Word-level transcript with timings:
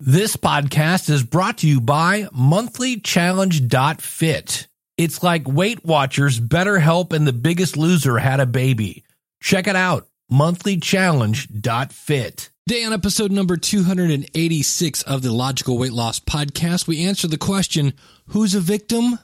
This 0.00 0.36
podcast 0.36 1.10
is 1.10 1.24
brought 1.24 1.58
to 1.58 1.66
you 1.66 1.80
by 1.80 2.22
monthlychallenge.fit. 2.26 4.68
It's 4.96 5.24
like 5.24 5.48
Weight 5.48 5.84
Watchers, 5.84 6.38
BetterHelp, 6.38 7.12
and 7.12 7.26
The 7.26 7.32
Biggest 7.32 7.76
Loser 7.76 8.18
had 8.18 8.38
a 8.38 8.46
baby. 8.46 9.02
Check 9.40 9.66
it 9.66 9.74
out, 9.74 10.06
monthlychallenge.fit. 10.30 12.50
Today 12.68 12.84
on 12.84 12.92
episode 12.92 13.32
number 13.32 13.56
286 13.56 15.02
of 15.02 15.22
the 15.22 15.32
Logical 15.32 15.76
Weight 15.76 15.92
Loss 15.92 16.20
Podcast, 16.20 16.86
we 16.86 17.04
answer 17.04 17.26
the 17.26 17.36
question, 17.36 17.92
who's 18.28 18.54
a 18.54 18.60
victim? 18.60 19.18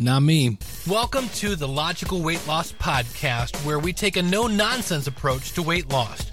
Not 0.00 0.24
me. 0.24 0.58
Welcome 0.88 1.28
to 1.36 1.54
the 1.54 1.68
Logical 1.68 2.22
Weight 2.22 2.44
Loss 2.48 2.72
Podcast, 2.72 3.64
where 3.64 3.78
we 3.78 3.92
take 3.92 4.16
a 4.16 4.22
no 4.22 4.48
nonsense 4.48 5.06
approach 5.06 5.52
to 5.52 5.62
weight 5.62 5.90
loss. 5.90 6.32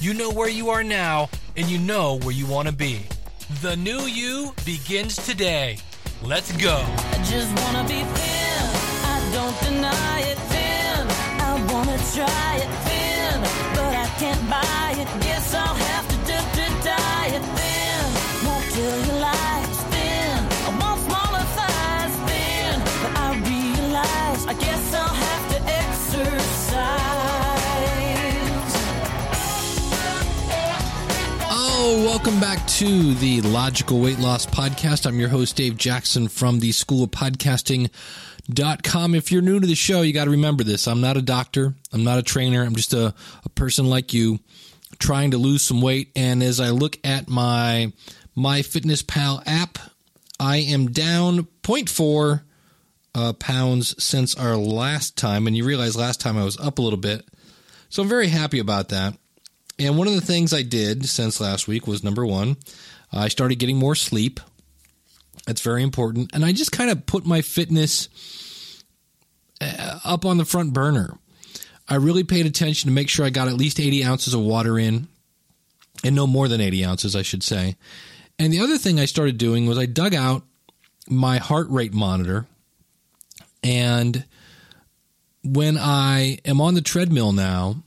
You 0.00 0.14
know 0.14 0.30
where 0.30 0.48
you 0.48 0.70
are 0.70 0.84
now, 0.84 1.28
and 1.56 1.66
you 1.66 1.76
know 1.76 2.18
where 2.20 2.30
you 2.30 2.46
want 2.46 2.68
to 2.68 2.72
be. 2.72 3.00
The 3.62 3.76
new 3.76 4.02
you 4.02 4.54
begins 4.64 5.16
today. 5.16 5.78
Let's 6.22 6.52
go. 6.52 6.84
I 6.86 7.16
just 7.24 7.50
wanna 7.60 7.82
be 7.82 8.04
thin. 8.14 8.62
I 9.02 9.18
don't 9.32 9.58
deny 9.60 10.20
it 10.20 10.38
thin. 10.54 11.02
I 11.42 11.52
wanna 11.72 11.98
try 12.14 12.50
it 12.62 12.70
thin, 12.86 13.40
but 13.74 13.92
I 13.92 14.06
can't 14.20 14.48
buy 14.48 14.94
it. 15.02 15.08
Guess 15.20 15.54
I'll 15.54 15.74
have 15.74 16.08
to 16.08 16.16
to 16.26 16.66
thin. 17.58 18.00
Won't 18.46 18.64
kill 18.70 18.96
your 19.06 19.18
life 19.18 19.74
thin. 19.90 20.38
I 20.66 20.70
want 20.78 21.00
smaller 21.06 21.44
thighs 21.58 22.14
thin, 22.28 22.74
but 23.02 23.12
I 23.18 23.28
realize 23.50 24.46
I 24.46 24.54
guess 24.54 24.94
I'll 24.94 25.18
have 25.26 25.44
to 25.54 25.58
exercise. 25.82 27.37
Oh, 31.80 32.04
welcome 32.04 32.40
back 32.40 32.66
to 32.66 33.14
the 33.14 33.40
Logical 33.40 34.00
Weight 34.00 34.18
Loss 34.18 34.46
Podcast. 34.46 35.06
I'm 35.06 35.20
your 35.20 35.28
host, 35.28 35.54
Dave 35.54 35.76
Jackson 35.76 36.26
from 36.26 36.58
the 36.58 36.72
School 36.72 37.04
of 37.04 37.12
Podcasting.com. 37.12 39.14
If 39.14 39.30
you're 39.30 39.42
new 39.42 39.60
to 39.60 39.66
the 39.66 39.76
show, 39.76 40.02
you 40.02 40.12
got 40.12 40.24
to 40.24 40.32
remember 40.32 40.64
this. 40.64 40.88
I'm 40.88 41.00
not 41.00 41.16
a 41.16 41.22
doctor. 41.22 41.76
I'm 41.92 42.02
not 42.02 42.18
a 42.18 42.24
trainer. 42.24 42.64
I'm 42.64 42.74
just 42.74 42.94
a, 42.94 43.14
a 43.44 43.48
person 43.50 43.86
like 43.86 44.12
you 44.12 44.40
trying 44.98 45.30
to 45.30 45.38
lose 45.38 45.62
some 45.62 45.80
weight. 45.80 46.10
And 46.16 46.42
as 46.42 46.58
I 46.58 46.70
look 46.70 46.98
at 47.04 47.28
my 47.28 47.92
my 48.34 48.62
Fitness 48.62 49.02
Pal 49.02 49.40
app, 49.46 49.78
I 50.40 50.56
am 50.56 50.90
down 50.90 51.46
0.4 51.62 52.42
uh, 53.14 53.32
pounds 53.34 54.02
since 54.02 54.34
our 54.34 54.56
last 54.56 55.16
time. 55.16 55.46
And 55.46 55.56
you 55.56 55.64
realize 55.64 55.96
last 55.96 56.20
time 56.20 56.36
I 56.36 56.44
was 56.44 56.58
up 56.58 56.80
a 56.80 56.82
little 56.82 56.98
bit. 56.98 57.24
So 57.88 58.02
I'm 58.02 58.08
very 58.08 58.28
happy 58.28 58.58
about 58.58 58.88
that. 58.88 59.16
And 59.78 59.96
one 59.96 60.08
of 60.08 60.14
the 60.14 60.20
things 60.20 60.52
I 60.52 60.62
did 60.62 61.06
since 61.08 61.40
last 61.40 61.68
week 61.68 61.86
was 61.86 62.02
number 62.02 62.26
one, 62.26 62.56
I 63.12 63.28
started 63.28 63.58
getting 63.58 63.78
more 63.78 63.94
sleep. 63.94 64.40
That's 65.46 65.60
very 65.60 65.82
important. 65.82 66.30
And 66.34 66.44
I 66.44 66.52
just 66.52 66.72
kind 66.72 66.90
of 66.90 67.06
put 67.06 67.24
my 67.24 67.42
fitness 67.42 68.08
uh, 69.60 70.00
up 70.04 70.24
on 70.24 70.36
the 70.36 70.44
front 70.44 70.72
burner. 70.72 71.16
I 71.88 71.96
really 71.96 72.24
paid 72.24 72.44
attention 72.44 72.88
to 72.88 72.94
make 72.94 73.08
sure 73.08 73.24
I 73.24 73.30
got 73.30 73.48
at 73.48 73.54
least 73.54 73.80
80 73.80 74.04
ounces 74.04 74.34
of 74.34 74.40
water 74.40 74.78
in, 74.78 75.08
and 76.04 76.14
no 76.14 76.26
more 76.26 76.48
than 76.48 76.60
80 76.60 76.84
ounces, 76.84 77.16
I 77.16 77.22
should 77.22 77.42
say. 77.42 77.76
And 78.38 78.52
the 78.52 78.60
other 78.60 78.78
thing 78.78 79.00
I 79.00 79.06
started 79.06 79.38
doing 79.38 79.66
was 79.66 79.78
I 79.78 79.86
dug 79.86 80.14
out 80.14 80.42
my 81.08 81.38
heart 81.38 81.68
rate 81.70 81.94
monitor. 81.94 82.46
And 83.62 84.24
when 85.42 85.78
I 85.78 86.38
am 86.44 86.60
on 86.60 86.74
the 86.74 86.82
treadmill 86.82 87.32
now, 87.32 87.82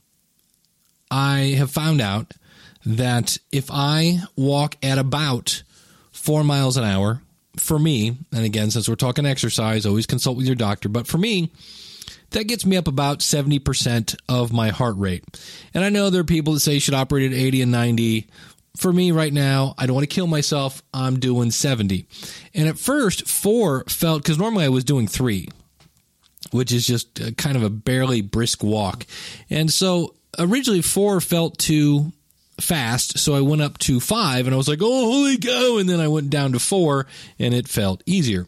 I 1.12 1.54
have 1.58 1.70
found 1.70 2.00
out 2.00 2.32
that 2.86 3.36
if 3.52 3.70
I 3.70 4.20
walk 4.34 4.76
at 4.82 4.96
about 4.96 5.62
four 6.10 6.42
miles 6.42 6.78
an 6.78 6.84
hour, 6.84 7.20
for 7.58 7.78
me, 7.78 8.16
and 8.32 8.44
again, 8.46 8.70
since 8.70 8.88
we're 8.88 8.94
talking 8.94 9.26
exercise, 9.26 9.84
always 9.84 10.06
consult 10.06 10.38
with 10.38 10.46
your 10.46 10.56
doctor, 10.56 10.88
but 10.88 11.06
for 11.06 11.18
me, 11.18 11.52
that 12.30 12.44
gets 12.44 12.64
me 12.64 12.78
up 12.78 12.88
about 12.88 13.18
70% 13.18 14.16
of 14.26 14.54
my 14.54 14.70
heart 14.70 14.96
rate. 14.96 15.22
And 15.74 15.84
I 15.84 15.90
know 15.90 16.08
there 16.08 16.22
are 16.22 16.24
people 16.24 16.54
that 16.54 16.60
say 16.60 16.74
you 16.74 16.80
should 16.80 16.94
operate 16.94 17.30
at 17.30 17.38
80 17.38 17.60
and 17.60 17.72
90. 17.72 18.26
For 18.78 18.90
me 18.90 19.12
right 19.12 19.34
now, 19.34 19.74
I 19.76 19.84
don't 19.84 19.94
want 19.94 20.08
to 20.08 20.14
kill 20.14 20.26
myself. 20.26 20.82
I'm 20.94 21.20
doing 21.20 21.50
70. 21.50 22.06
And 22.54 22.68
at 22.68 22.78
first, 22.78 23.28
four 23.28 23.84
felt, 23.84 24.22
because 24.22 24.38
normally 24.38 24.64
I 24.64 24.70
was 24.70 24.84
doing 24.84 25.06
three, 25.06 25.50
which 26.52 26.72
is 26.72 26.86
just 26.86 27.20
uh, 27.20 27.32
kind 27.32 27.58
of 27.58 27.62
a 27.62 27.70
barely 27.70 28.22
brisk 28.22 28.64
walk. 28.64 29.04
And 29.50 29.70
so 29.70 30.14
originally 30.38 30.82
four 30.82 31.20
felt 31.20 31.58
too 31.58 32.12
fast, 32.60 33.18
so 33.18 33.34
I 33.34 33.40
went 33.40 33.62
up 33.62 33.78
to 33.78 34.00
five 34.00 34.46
and 34.46 34.54
I 34.54 34.56
was 34.56 34.68
like, 34.68 34.80
oh, 34.82 35.12
holy 35.12 35.38
cow. 35.38 35.78
And 35.78 35.88
then 35.88 36.00
I 36.00 36.08
went 36.08 36.30
down 36.30 36.52
to 36.52 36.58
four 36.58 37.06
and 37.38 37.54
it 37.54 37.68
felt 37.68 38.02
easier. 38.06 38.46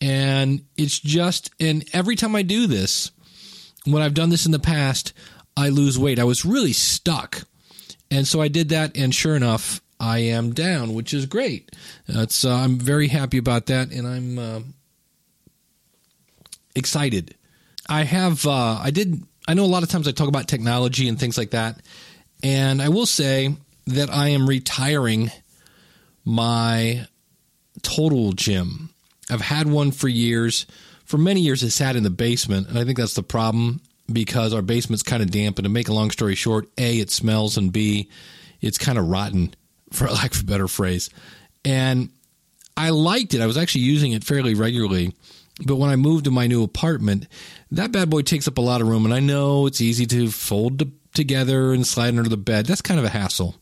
And 0.00 0.64
it's 0.76 0.98
just, 0.98 1.50
and 1.60 1.84
every 1.92 2.16
time 2.16 2.36
I 2.36 2.42
do 2.42 2.66
this, 2.66 3.10
when 3.86 4.02
I've 4.02 4.14
done 4.14 4.30
this 4.30 4.46
in 4.46 4.52
the 4.52 4.58
past, 4.58 5.12
I 5.56 5.68
lose 5.68 5.98
weight. 5.98 6.18
I 6.18 6.24
was 6.24 6.44
really 6.44 6.72
stuck. 6.72 7.42
And 8.10 8.26
so 8.26 8.40
I 8.40 8.48
did 8.48 8.68
that, 8.68 8.96
and 8.96 9.14
sure 9.14 9.34
enough, 9.34 9.80
I 9.98 10.18
am 10.18 10.52
down, 10.52 10.94
which 10.94 11.14
is 11.14 11.26
great. 11.26 11.74
That's, 12.06 12.44
uh, 12.44 12.54
I'm 12.54 12.78
very 12.78 13.08
happy 13.08 13.38
about 13.38 13.66
that, 13.66 13.90
and 13.90 14.06
I'm 14.06 14.38
uh, 14.38 14.60
excited. 16.74 17.34
I 17.88 18.04
have, 18.04 18.46
uh, 18.46 18.78
I 18.82 18.90
did 18.90 19.22
I 19.46 19.54
know 19.54 19.64
a 19.64 19.66
lot 19.66 19.82
of 19.82 19.88
times 19.88 20.08
I 20.08 20.12
talk 20.12 20.28
about 20.28 20.48
technology 20.48 21.08
and 21.08 21.18
things 21.18 21.36
like 21.36 21.50
that. 21.50 21.80
And 22.42 22.80
I 22.80 22.88
will 22.88 23.06
say 23.06 23.54
that 23.86 24.10
I 24.10 24.28
am 24.28 24.48
retiring 24.48 25.30
my 26.24 27.06
total 27.82 28.32
gym. 28.32 28.90
I've 29.30 29.40
had 29.40 29.66
one 29.66 29.92
for 29.92 30.08
years. 30.08 30.66
For 31.04 31.18
many 31.18 31.40
years, 31.40 31.62
it 31.62 31.70
sat 31.70 31.96
in 31.96 32.02
the 32.02 32.10
basement. 32.10 32.68
And 32.68 32.78
I 32.78 32.84
think 32.84 32.98
that's 32.98 33.14
the 33.14 33.22
problem 33.22 33.80
because 34.10 34.54
our 34.54 34.62
basement's 34.62 35.02
kind 35.02 35.22
of 35.22 35.30
damp. 35.30 35.58
And 35.58 35.64
to 35.64 35.70
make 35.70 35.88
a 35.88 35.94
long 35.94 36.10
story 36.10 36.34
short, 36.34 36.68
A, 36.78 36.98
it 36.98 37.10
smells, 37.10 37.56
and 37.56 37.72
B, 37.72 38.08
it's 38.60 38.78
kind 38.78 38.98
of 38.98 39.08
rotten, 39.08 39.54
for 39.92 40.08
lack 40.08 40.34
of 40.34 40.40
a 40.40 40.44
better 40.44 40.68
phrase. 40.68 41.10
And 41.64 42.10
I 42.76 42.90
liked 42.90 43.34
it. 43.34 43.40
I 43.40 43.46
was 43.46 43.56
actually 43.56 43.82
using 43.82 44.12
it 44.12 44.24
fairly 44.24 44.54
regularly. 44.54 45.14
But 45.64 45.76
when 45.76 45.90
I 45.90 45.96
moved 45.96 46.24
to 46.24 46.30
my 46.30 46.46
new 46.46 46.62
apartment, 46.62 47.28
that 47.70 47.92
bad 47.92 48.10
boy 48.10 48.22
takes 48.22 48.48
up 48.48 48.58
a 48.58 48.62
lot 48.62 48.80
of 48.80 48.88
room. 48.88 49.04
And 49.04 49.14
I 49.14 49.20
know 49.20 49.66
it's 49.66 49.80
easy 49.80 50.06
to 50.06 50.30
fold 50.30 50.82
together 51.14 51.72
and 51.72 51.86
slide 51.86 52.08
under 52.08 52.28
the 52.28 52.36
bed. 52.36 52.66
That's 52.66 52.82
kind 52.82 52.98
of 52.98 53.06
a 53.06 53.10
hassle. 53.10 53.54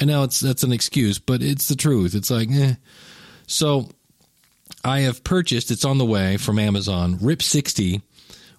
I 0.00 0.04
know 0.04 0.22
it's 0.22 0.38
that's 0.38 0.62
an 0.62 0.72
excuse, 0.72 1.18
but 1.18 1.42
it's 1.42 1.68
the 1.68 1.74
truth. 1.74 2.14
It's 2.14 2.30
like, 2.30 2.48
eh. 2.52 2.74
So 3.48 3.88
I 4.84 5.00
have 5.00 5.24
purchased, 5.24 5.72
it's 5.72 5.84
on 5.84 5.98
the 5.98 6.04
way 6.04 6.36
from 6.36 6.60
Amazon, 6.60 7.18
RIP 7.20 7.42
60, 7.42 8.00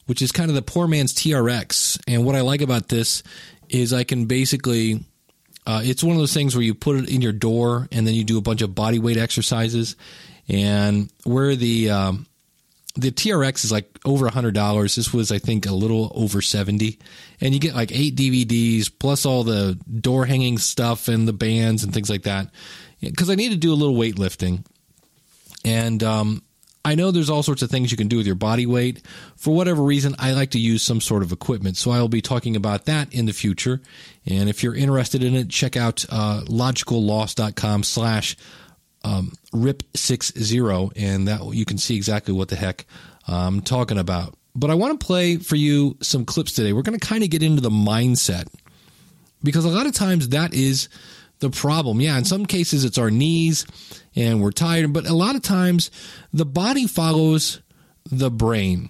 which 0.07 0.21
is 0.21 0.33
kind 0.33 0.49
of 0.49 0.55
the 0.55 0.61
poor 0.61 0.87
man's 0.87 1.13
TRX. 1.13 2.01
And 2.07 2.25
what 2.25 2.35
I 2.35 2.41
like 2.41 2.61
about 2.61 2.89
this 2.89 3.23
is 3.69 3.93
I 3.93 4.03
can 4.03 4.25
basically 4.25 5.05
uh, 5.65 5.81
it's 5.83 6.03
one 6.03 6.15
of 6.15 6.19
those 6.19 6.33
things 6.33 6.55
where 6.55 6.63
you 6.63 6.73
put 6.73 6.97
it 6.97 7.09
in 7.09 7.21
your 7.21 7.31
door 7.31 7.87
and 7.91 8.05
then 8.05 8.13
you 8.13 8.23
do 8.23 8.37
a 8.37 8.41
bunch 8.41 8.61
of 8.61 8.73
body 8.73 8.99
weight 8.99 9.17
exercises. 9.17 9.95
And 10.49 11.11
where 11.23 11.55
the 11.55 11.91
um, 11.91 12.25
the 12.95 13.11
TRX 13.11 13.63
is 13.65 13.71
like 13.71 13.99
over 14.05 14.27
a 14.27 14.31
hundred 14.31 14.53
dollars. 14.53 14.95
This 14.95 15.13
was, 15.13 15.31
I 15.31 15.39
think, 15.39 15.65
a 15.65 15.73
little 15.73 16.11
over 16.15 16.41
seventy, 16.41 16.99
and 17.39 17.53
you 17.53 17.59
get 17.59 17.75
like 17.75 17.91
eight 17.91 18.15
DVDs 18.15 18.91
plus 18.97 19.25
all 19.25 19.43
the 19.43 19.79
door 19.99 20.25
hanging 20.25 20.57
stuff 20.57 21.07
and 21.07 21.27
the 21.27 21.33
bands 21.33 21.83
and 21.83 21.93
things 21.93 22.09
like 22.09 22.23
that. 22.23 22.49
Because 22.99 23.29
I 23.29 23.35
need 23.35 23.49
to 23.49 23.57
do 23.57 23.73
a 23.73 23.75
little 23.75 23.95
weightlifting, 23.95 24.65
and 25.65 26.03
um, 26.03 26.43
I 26.83 26.95
know 26.95 27.11
there's 27.11 27.29
all 27.29 27.43
sorts 27.43 27.61
of 27.61 27.69
things 27.69 27.91
you 27.91 27.97
can 27.97 28.07
do 28.07 28.17
with 28.17 28.25
your 28.25 28.35
body 28.35 28.65
weight. 28.65 29.05
For 29.35 29.53
whatever 29.53 29.83
reason, 29.83 30.15
I 30.17 30.33
like 30.33 30.51
to 30.51 30.59
use 30.59 30.81
some 30.81 30.99
sort 30.99 31.21
of 31.23 31.31
equipment, 31.31 31.77
so 31.77 31.91
I'll 31.91 32.07
be 32.07 32.21
talking 32.21 32.55
about 32.55 32.85
that 32.85 33.13
in 33.13 33.25
the 33.25 33.33
future. 33.33 33.81
And 34.25 34.49
if 34.49 34.63
you're 34.63 34.75
interested 34.75 35.23
in 35.23 35.35
it, 35.35 35.49
check 35.49 35.77
out 35.77 36.05
uh, 36.09 36.41
logicalloss.com 36.45 37.83
slash 37.83 38.35
um, 39.03 39.33
RIP60, 39.53 40.91
and 40.95 41.27
that 41.27 41.53
you 41.53 41.65
can 41.65 41.77
see 41.77 41.95
exactly 41.95 42.33
what 42.33 42.49
the 42.49 42.55
heck 42.55 42.85
I'm 43.27 43.61
talking 43.61 43.97
about. 43.97 44.35
But 44.53 44.69
I 44.69 44.75
want 44.75 44.99
to 44.99 45.05
play 45.05 45.37
for 45.37 45.55
you 45.55 45.97
some 46.01 46.25
clips 46.25 46.51
today. 46.51 46.73
We're 46.73 46.81
going 46.81 46.99
to 46.99 47.05
kind 47.05 47.23
of 47.23 47.29
get 47.29 47.43
into 47.43 47.61
the 47.61 47.69
mindset 47.69 48.47
because 49.43 49.65
a 49.65 49.69
lot 49.69 49.85
of 49.85 49.93
times 49.93 50.29
that 50.29 50.53
is 50.53 50.89
the 51.39 51.49
problem. 51.49 52.01
Yeah, 52.01 52.17
in 52.17 52.25
some 52.25 52.45
cases 52.45 52.83
it's 52.83 52.97
our 52.97 53.11
knees 53.11 53.65
and 54.15 54.41
we're 54.41 54.51
tired, 54.51 54.93
but 54.93 55.07
a 55.07 55.13
lot 55.13 55.35
of 55.35 55.41
times 55.41 55.89
the 56.33 56.45
body 56.45 56.87
follows 56.87 57.61
the 58.11 58.29
brain. 58.29 58.89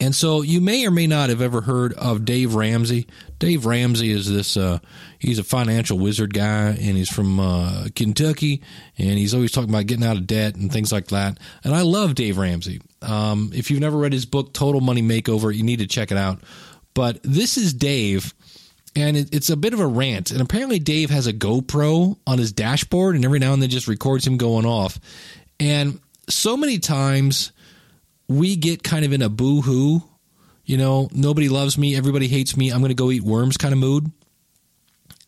And 0.00 0.14
so 0.14 0.40
you 0.40 0.62
may 0.62 0.86
or 0.86 0.90
may 0.90 1.06
not 1.06 1.28
have 1.28 1.42
ever 1.42 1.60
heard 1.60 1.92
of 1.92 2.24
Dave 2.24 2.54
Ramsey. 2.54 3.06
Dave 3.38 3.66
Ramsey 3.66 4.10
is 4.10 4.30
this, 4.30 4.56
uh, 4.56 4.78
he's 5.18 5.38
a 5.38 5.44
financial 5.44 5.98
wizard 5.98 6.32
guy 6.32 6.68
and 6.68 6.96
he's 6.96 7.10
from 7.10 7.38
uh, 7.38 7.88
Kentucky 7.94 8.62
and 8.96 9.18
he's 9.18 9.34
always 9.34 9.52
talking 9.52 9.68
about 9.68 9.86
getting 9.86 10.06
out 10.06 10.16
of 10.16 10.26
debt 10.26 10.56
and 10.56 10.72
things 10.72 10.90
like 10.90 11.08
that. 11.08 11.38
And 11.64 11.74
I 11.74 11.82
love 11.82 12.14
Dave 12.14 12.38
Ramsey. 12.38 12.80
Um, 13.02 13.50
if 13.54 13.70
you've 13.70 13.80
never 13.80 13.98
read 13.98 14.14
his 14.14 14.24
book, 14.24 14.54
Total 14.54 14.80
Money 14.80 15.02
Makeover, 15.02 15.54
you 15.54 15.62
need 15.62 15.80
to 15.80 15.86
check 15.86 16.10
it 16.10 16.18
out. 16.18 16.40
But 16.94 17.20
this 17.22 17.58
is 17.58 17.74
Dave 17.74 18.34
and 18.96 19.16
it, 19.16 19.34
it's 19.34 19.50
a 19.50 19.56
bit 19.56 19.74
of 19.74 19.80
a 19.80 19.86
rant. 19.86 20.30
And 20.30 20.40
apparently, 20.40 20.78
Dave 20.78 21.10
has 21.10 21.26
a 21.26 21.32
GoPro 21.32 22.18
on 22.26 22.38
his 22.38 22.50
dashboard, 22.52 23.14
and 23.14 23.24
every 23.24 23.38
now 23.38 23.52
and 23.52 23.62
then 23.62 23.70
just 23.70 23.86
records 23.86 24.26
him 24.26 24.36
going 24.36 24.66
off. 24.66 24.98
And 25.60 26.00
so 26.28 26.56
many 26.56 26.78
times 26.78 27.52
we 28.30 28.54
get 28.54 28.84
kind 28.84 29.04
of 29.04 29.12
in 29.12 29.22
a 29.22 29.28
boo 29.28 29.60
hoo, 29.60 30.04
you 30.64 30.76
know, 30.76 31.08
nobody 31.12 31.48
loves 31.48 31.76
me, 31.76 31.96
everybody 31.96 32.28
hates 32.28 32.56
me, 32.56 32.70
I'm 32.70 32.78
going 32.78 32.90
to 32.90 32.94
go 32.94 33.10
eat 33.10 33.24
worms 33.24 33.56
kind 33.56 33.72
of 33.72 33.80
mood. 33.80 34.08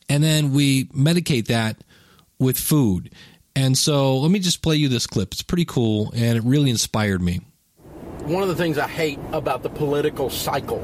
And 0.09 0.23
then 0.23 0.53
we 0.53 0.85
medicate 0.85 1.49
that 1.49 1.83
with 2.39 2.57
food. 2.57 3.13
And 3.57 3.77
so 3.77 4.19
let 4.19 4.31
me 4.31 4.39
just 4.39 4.63
play 4.63 4.77
you 4.77 4.89
this 4.89 5.09
clip. 5.09 5.33
It's 5.33 5.43
pretty 5.43 5.65
cool, 5.65 6.13
and 6.15 6.39
it 6.39 6.45
really 6.45 6.71
inspired 6.71 7.21
me. 7.21 7.41
One 8.21 8.41
of 8.45 8.49
the 8.49 8.55
things 8.55 8.79
I 8.79 8.87
hate 8.87 9.19
about 9.33 9.65
the 9.65 9.71
political 9.71 10.31
cycle 10.31 10.79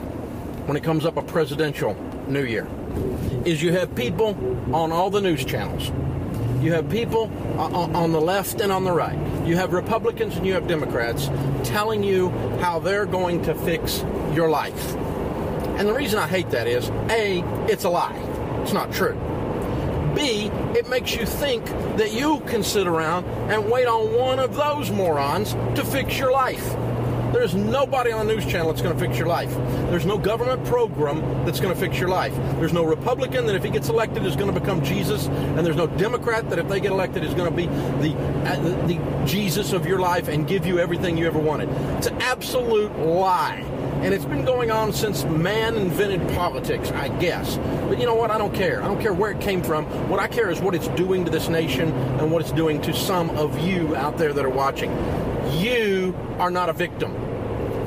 when 0.66 0.76
it 0.76 0.82
comes 0.82 1.06
up 1.06 1.16
a 1.18 1.22
presidential 1.22 1.94
new 2.26 2.44
year 2.44 2.66
is 3.44 3.62
you 3.62 3.72
have 3.72 3.94
people 3.94 4.36
on 4.74 4.90
all 4.90 5.08
the 5.08 5.20
news 5.20 5.44
channels. 5.44 5.92
You 6.60 6.72
have 6.72 6.90
people 6.90 7.30
on 7.56 8.10
the 8.10 8.20
left 8.20 8.60
and 8.60 8.72
on 8.72 8.84
the 8.84 8.92
right. 8.92 9.16
You 9.46 9.56
have 9.56 9.72
Republicans 9.72 10.36
and 10.36 10.44
you 10.44 10.54
have 10.54 10.66
Democrats 10.66 11.30
telling 11.62 12.02
you 12.02 12.30
how 12.60 12.80
they're 12.80 13.06
going 13.06 13.42
to 13.44 13.54
fix 13.54 14.04
your 14.34 14.50
life. 14.50 14.94
And 15.78 15.88
the 15.88 15.94
reason 15.94 16.18
I 16.18 16.26
hate 16.26 16.50
that 16.50 16.66
is 16.66 16.90
A, 17.10 17.44
it's 17.70 17.84
a 17.84 17.88
lie. 17.88 18.16
It's 18.62 18.72
not 18.72 18.92
true. 18.92 19.14
B, 20.16 20.50
it 20.76 20.88
makes 20.88 21.14
you 21.14 21.26
think 21.26 21.64
that 21.96 22.12
you 22.12 22.40
can 22.40 22.64
sit 22.64 22.88
around 22.88 23.24
and 23.50 23.70
wait 23.70 23.86
on 23.86 24.12
one 24.12 24.40
of 24.40 24.56
those 24.56 24.90
morons 24.90 25.52
to 25.76 25.84
fix 25.84 26.18
your 26.18 26.32
life. 26.32 26.74
There's 27.32 27.54
nobody 27.54 28.10
on 28.10 28.26
the 28.26 28.34
news 28.34 28.46
channel 28.46 28.68
that's 28.68 28.82
going 28.82 28.96
to 28.96 29.00
fix 29.00 29.18
your 29.18 29.26
life. 29.26 29.50
There's 29.90 30.06
no 30.06 30.16
government 30.16 30.64
program 30.64 31.20
that's 31.44 31.60
going 31.60 31.74
to 31.74 31.78
fix 31.78 31.98
your 31.98 32.08
life. 32.08 32.34
There's 32.58 32.72
no 32.72 32.84
Republican 32.84 33.46
that 33.46 33.54
if 33.54 33.62
he 33.62 33.70
gets 33.70 33.88
elected 33.88 34.24
is 34.24 34.34
going 34.34 34.52
to 34.52 34.58
become 34.58 34.82
Jesus, 34.82 35.26
and 35.26 35.58
there's 35.58 35.76
no 35.76 35.86
Democrat 35.86 36.48
that 36.50 36.58
if 36.58 36.68
they 36.68 36.80
get 36.80 36.92
elected 36.92 37.24
is 37.24 37.34
going 37.34 37.50
to 37.50 37.56
be 37.56 37.66
the, 37.66 38.16
uh, 38.46 38.60
the, 38.60 38.94
the 38.94 39.26
Jesus 39.26 39.72
of 39.72 39.86
your 39.86 39.98
life 39.98 40.28
and 40.28 40.46
give 40.46 40.66
you 40.66 40.78
everything 40.78 41.18
you 41.18 41.26
ever 41.26 41.38
wanted. 41.38 41.68
It's 41.98 42.06
an 42.06 42.20
absolute 42.22 42.96
lie. 42.98 43.64
And 44.00 44.14
it's 44.14 44.24
been 44.24 44.44
going 44.44 44.70
on 44.70 44.92
since 44.92 45.24
man 45.24 45.74
invented 45.74 46.20
politics, 46.34 46.92
I 46.92 47.08
guess. 47.18 47.56
But 47.88 47.98
you 47.98 48.06
know 48.06 48.14
what? 48.14 48.30
I 48.30 48.38
don't 48.38 48.54
care. 48.54 48.80
I 48.80 48.86
don't 48.86 49.00
care 49.00 49.12
where 49.12 49.32
it 49.32 49.40
came 49.40 49.60
from. 49.60 49.86
What 50.08 50.20
I 50.20 50.28
care 50.28 50.50
is 50.50 50.60
what 50.60 50.76
it's 50.76 50.86
doing 50.88 51.24
to 51.24 51.30
this 51.32 51.48
nation 51.48 51.90
and 52.20 52.30
what 52.30 52.40
it's 52.40 52.52
doing 52.52 52.80
to 52.82 52.94
some 52.94 53.30
of 53.30 53.58
you 53.58 53.96
out 53.96 54.16
there 54.16 54.32
that 54.32 54.44
are 54.44 54.50
watching. 54.50 54.90
You 55.52 56.14
are 56.38 56.50
not 56.50 56.68
a 56.68 56.72
victim. 56.72 57.14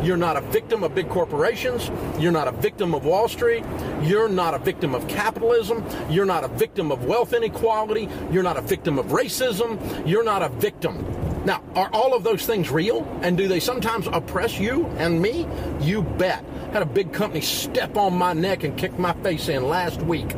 You're 0.04 0.18
not 0.18 0.36
a 0.36 0.42
victim 0.42 0.84
of 0.84 0.96
big 0.96 1.10
corporations. 1.10 1.92
You're 2.19 2.31
not 2.31 2.48
a 2.48 2.52
victim 2.52 2.96
of 2.96 3.06
Wall 3.06 3.28
Street. 3.28 3.63
You're 4.02 4.30
not 4.30 4.56
a 4.56 4.58
victim 4.58 4.96
of 4.96 5.08
capitalism. 5.08 5.86
You're 6.10 6.25
not 6.25 6.44
a 6.44 6.48
victim 6.48 6.92
of 6.92 7.06
wealth 7.06 7.34
inequality. 7.34 8.10
You're 8.31 8.44
not 8.44 8.58
a 8.58 8.62
victim 8.62 8.98
of 8.98 9.08
racism. 9.08 9.80
You're 10.08 10.24
not 10.24 10.42
a 10.42 10.50
victim. 10.50 11.06
Now, 11.46 11.63
are 11.75 11.90
all 11.94 12.16
of 12.16 12.24
those 12.24 12.46
things 12.46 12.72
real? 12.72 13.08
And 13.22 13.38
do 13.38 13.48
they 13.48 13.60
sometimes 13.60 14.07
oppress 14.07 14.60
you 14.60 14.88
and 14.98 15.22
me? 15.22 15.48
You 15.81 16.02
bet. 16.02 16.44
Had 16.74 16.81
a 16.81 16.88
big 16.88 17.14
company 17.14 17.42
step 17.42 17.96
on 17.96 18.18
my 18.18 18.34
neck 18.34 18.64
and 18.64 18.78
kick 18.78 18.98
my 18.98 19.14
face 19.22 19.50
in 19.50 19.68
last 19.68 20.02
week 20.02 20.34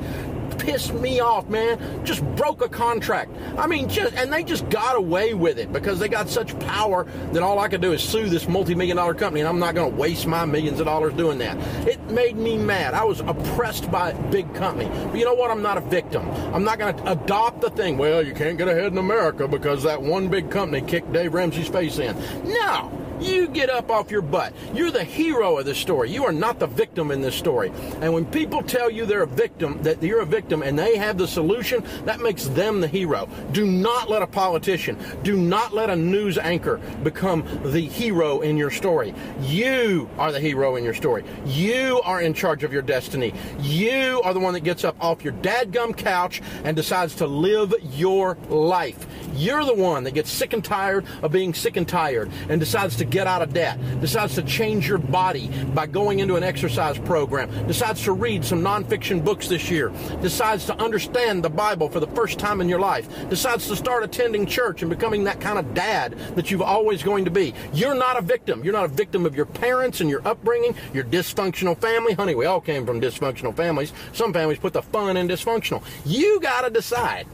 pissed 0.64 0.94
me 0.94 1.20
off, 1.20 1.48
man. 1.50 2.06
Just 2.06 2.24
broke 2.36 2.62
a 2.64 2.70
contract. 2.70 3.32
I 3.58 3.68
mean, 3.68 3.90
just 3.90 4.14
and 4.16 4.32
they 4.32 4.44
just 4.44 4.68
got 4.70 4.96
away 4.96 5.34
with 5.34 5.60
it 5.60 5.74
because 5.74 6.00
they 6.00 6.08
got 6.08 6.30
such 6.30 6.58
power 6.60 7.04
that 7.34 7.44
all 7.44 7.60
I 7.60 7.68
could 7.68 7.82
do 7.82 7.92
is 7.92 8.02
sue 8.02 8.30
this 8.30 8.48
multi-million 8.48 8.98
dollar 8.98 9.14
company, 9.14 9.42
and 9.42 9.50
I'm 9.50 9.60
not 9.60 9.76
going 9.76 9.92
to 9.92 9.98
waste 9.98 10.26
my 10.26 10.46
millions 10.46 10.80
of 10.80 10.86
dollars 10.86 11.14
doing 11.14 11.38
that. 11.40 11.58
It 11.88 12.00
made 12.10 12.38
me 12.38 12.58
mad. 12.58 12.94
I 12.94 13.04
was 13.04 13.20
oppressed 13.20 13.92
by 13.92 14.12
a 14.12 14.32
big 14.32 14.54
company. 14.56 14.90
But 15.10 15.18
you 15.18 15.26
know 15.26 15.36
what? 15.36 15.52
I'm 15.52 15.62
not 15.62 15.78
a 15.78 15.82
victim. 15.82 16.30
I'm 16.54 16.64
not 16.64 16.80
going 16.80 16.96
to 16.96 17.12
adopt 17.12 17.62
the 17.62 17.70
thing. 17.70 17.98
Well, 17.98 18.26
you 18.26 18.34
can't 18.34 18.58
get 18.58 18.68
ahead 18.70 18.92
in 18.92 18.98
America 18.98 19.48
because 19.48 19.84
that 19.84 20.02
one 20.02 20.30
big 20.30 20.50
company 20.50 20.82
kicked 20.82 21.12
Dave 21.12 21.34
Ramsey's 21.34 21.68
face 21.68 22.00
in. 22.00 22.16
No. 22.46 23.03
You 23.20 23.48
get 23.48 23.70
up 23.70 23.90
off 23.90 24.12
your 24.12 24.22
butt. 24.22 24.54
You're 24.74 24.92
the 24.92 25.04
hero 25.04 25.58
of 25.58 25.66
the 25.66 25.76
story. 25.76 26.12
You 26.12 26.26
are 26.26 26.32
not 26.32 26.60
the 26.60 26.68
victim 26.68 27.12
in 27.12 27.22
this 27.22 27.36
story. 27.36 27.72
And 28.02 28.14
when 28.14 28.26
people 28.26 28.62
tell 28.62 28.90
you 28.90 29.06
they're 29.06 29.24
a 29.24 29.28
victim, 29.28 29.82
that 29.84 30.02
you're 30.02 30.22
a 30.22 30.26
victim 30.26 30.62
and 30.64 30.78
they 30.78 30.98
have 30.98 31.18
the 31.18 31.28
solution, 31.28 31.84
that 32.06 32.22
makes 32.22 32.46
them 32.46 32.82
the 32.82 32.88
hero. 32.88 33.30
Do 33.52 33.66
not 33.66 34.10
let 34.10 34.22
a 34.22 34.28
politician, 34.28 34.98
do 35.24 35.38
not 35.38 35.74
let 35.74 35.90
a 35.90 35.96
news 35.96 36.38
anchor 36.38 36.78
become 37.04 37.44
the 37.64 37.82
hero 37.82 38.42
in 38.42 38.58
your 38.58 38.72
story. 38.72 39.14
You 39.42 40.10
are 40.18 40.32
the 40.32 40.40
hero 40.40 40.76
in 40.76 40.84
your 40.84 40.94
story. 40.94 41.24
You 41.46 42.02
are 42.04 42.22
in 42.22 42.34
charge 42.34 42.64
of 42.64 42.74
your 42.74 42.82
destiny. 42.82 43.34
You 43.60 44.22
are 44.24 44.34
the 44.34 44.40
one 44.40 44.54
that 44.54 44.64
gets 44.64 44.84
up 44.84 44.96
off 45.00 45.24
your 45.24 45.34
dadgum 45.34 45.96
couch 45.96 46.42
and 46.64 46.76
decides 46.76 47.16
to 47.16 47.28
live 47.28 47.74
your 47.82 48.38
life. 48.50 49.08
You're 49.36 49.66
the 49.66 49.74
one 49.74 50.04
that 50.04 50.12
gets 50.12 50.32
sick 50.32 50.54
and 50.54 50.64
tired 50.64 51.06
of 51.22 51.32
being 51.32 51.54
sick 51.54 51.78
and 51.78 51.88
tired 51.88 52.32
and 52.50 52.60
decides 52.60 52.98
to 52.98 53.06
get 53.14 53.28
out 53.28 53.44
of 53.44 53.54
debt, 53.54 53.80
decides 54.02 54.34
to 54.34 54.42
change 54.42 54.88
your 54.88 54.98
body 54.98 55.48
by 55.76 55.86
going 55.86 56.20
into 56.20 56.36
an 56.36 56.44
exercise 56.44 56.98
program, 56.98 57.48
decides 57.68 58.04
to 58.04 58.12
read 58.12 58.44
some 58.44 58.62
nonfiction 58.62 59.24
books 59.24 59.48
this 59.48 59.70
year, 59.70 59.94
decides 60.22 60.66
to 60.66 60.76
understand 60.82 61.44
the 61.44 61.50
Bible 61.50 61.88
for 61.88 62.00
the 62.00 62.08
first 62.08 62.40
time 62.40 62.60
in 62.60 62.68
your 62.68 62.80
life, 62.80 63.08
decides 63.30 63.68
to 63.68 63.76
start 63.76 64.04
attending 64.04 64.48
church 64.48 64.82
and 64.82 64.90
becoming 64.90 65.24
that 65.26 65.40
kind 65.40 65.60
of 65.60 65.76
dad 65.76 66.18
that 66.36 66.50
you've 66.50 66.64
always 66.64 67.04
going 67.04 67.24
to 67.24 67.32
be. 67.32 67.54
You're 67.72 67.94
not 67.94 68.18
a 68.18 68.22
victim. 68.22 68.64
You're 68.64 68.74
not 68.74 68.86
a 68.86 68.90
victim 68.90 69.28
of 69.28 69.36
your 69.36 69.46
parents 69.46 70.02
and 70.02 70.10
your 70.10 70.28
upbringing, 70.28 70.74
your 70.92 71.04
dysfunctional 71.04 71.78
family. 71.78 72.14
Honey, 72.14 72.34
we 72.34 72.48
all 72.48 72.62
came 72.62 72.84
from 72.84 73.00
dysfunctional 73.00 73.56
families. 73.56 73.94
Some 74.14 74.34
families 74.34 74.58
put 74.58 74.74
the 74.74 74.82
fun 74.82 75.18
in 75.18 75.28
dysfunctional. 75.28 75.84
You 76.04 76.40
got 76.40 76.62
to 76.62 76.72
decide 76.72 77.28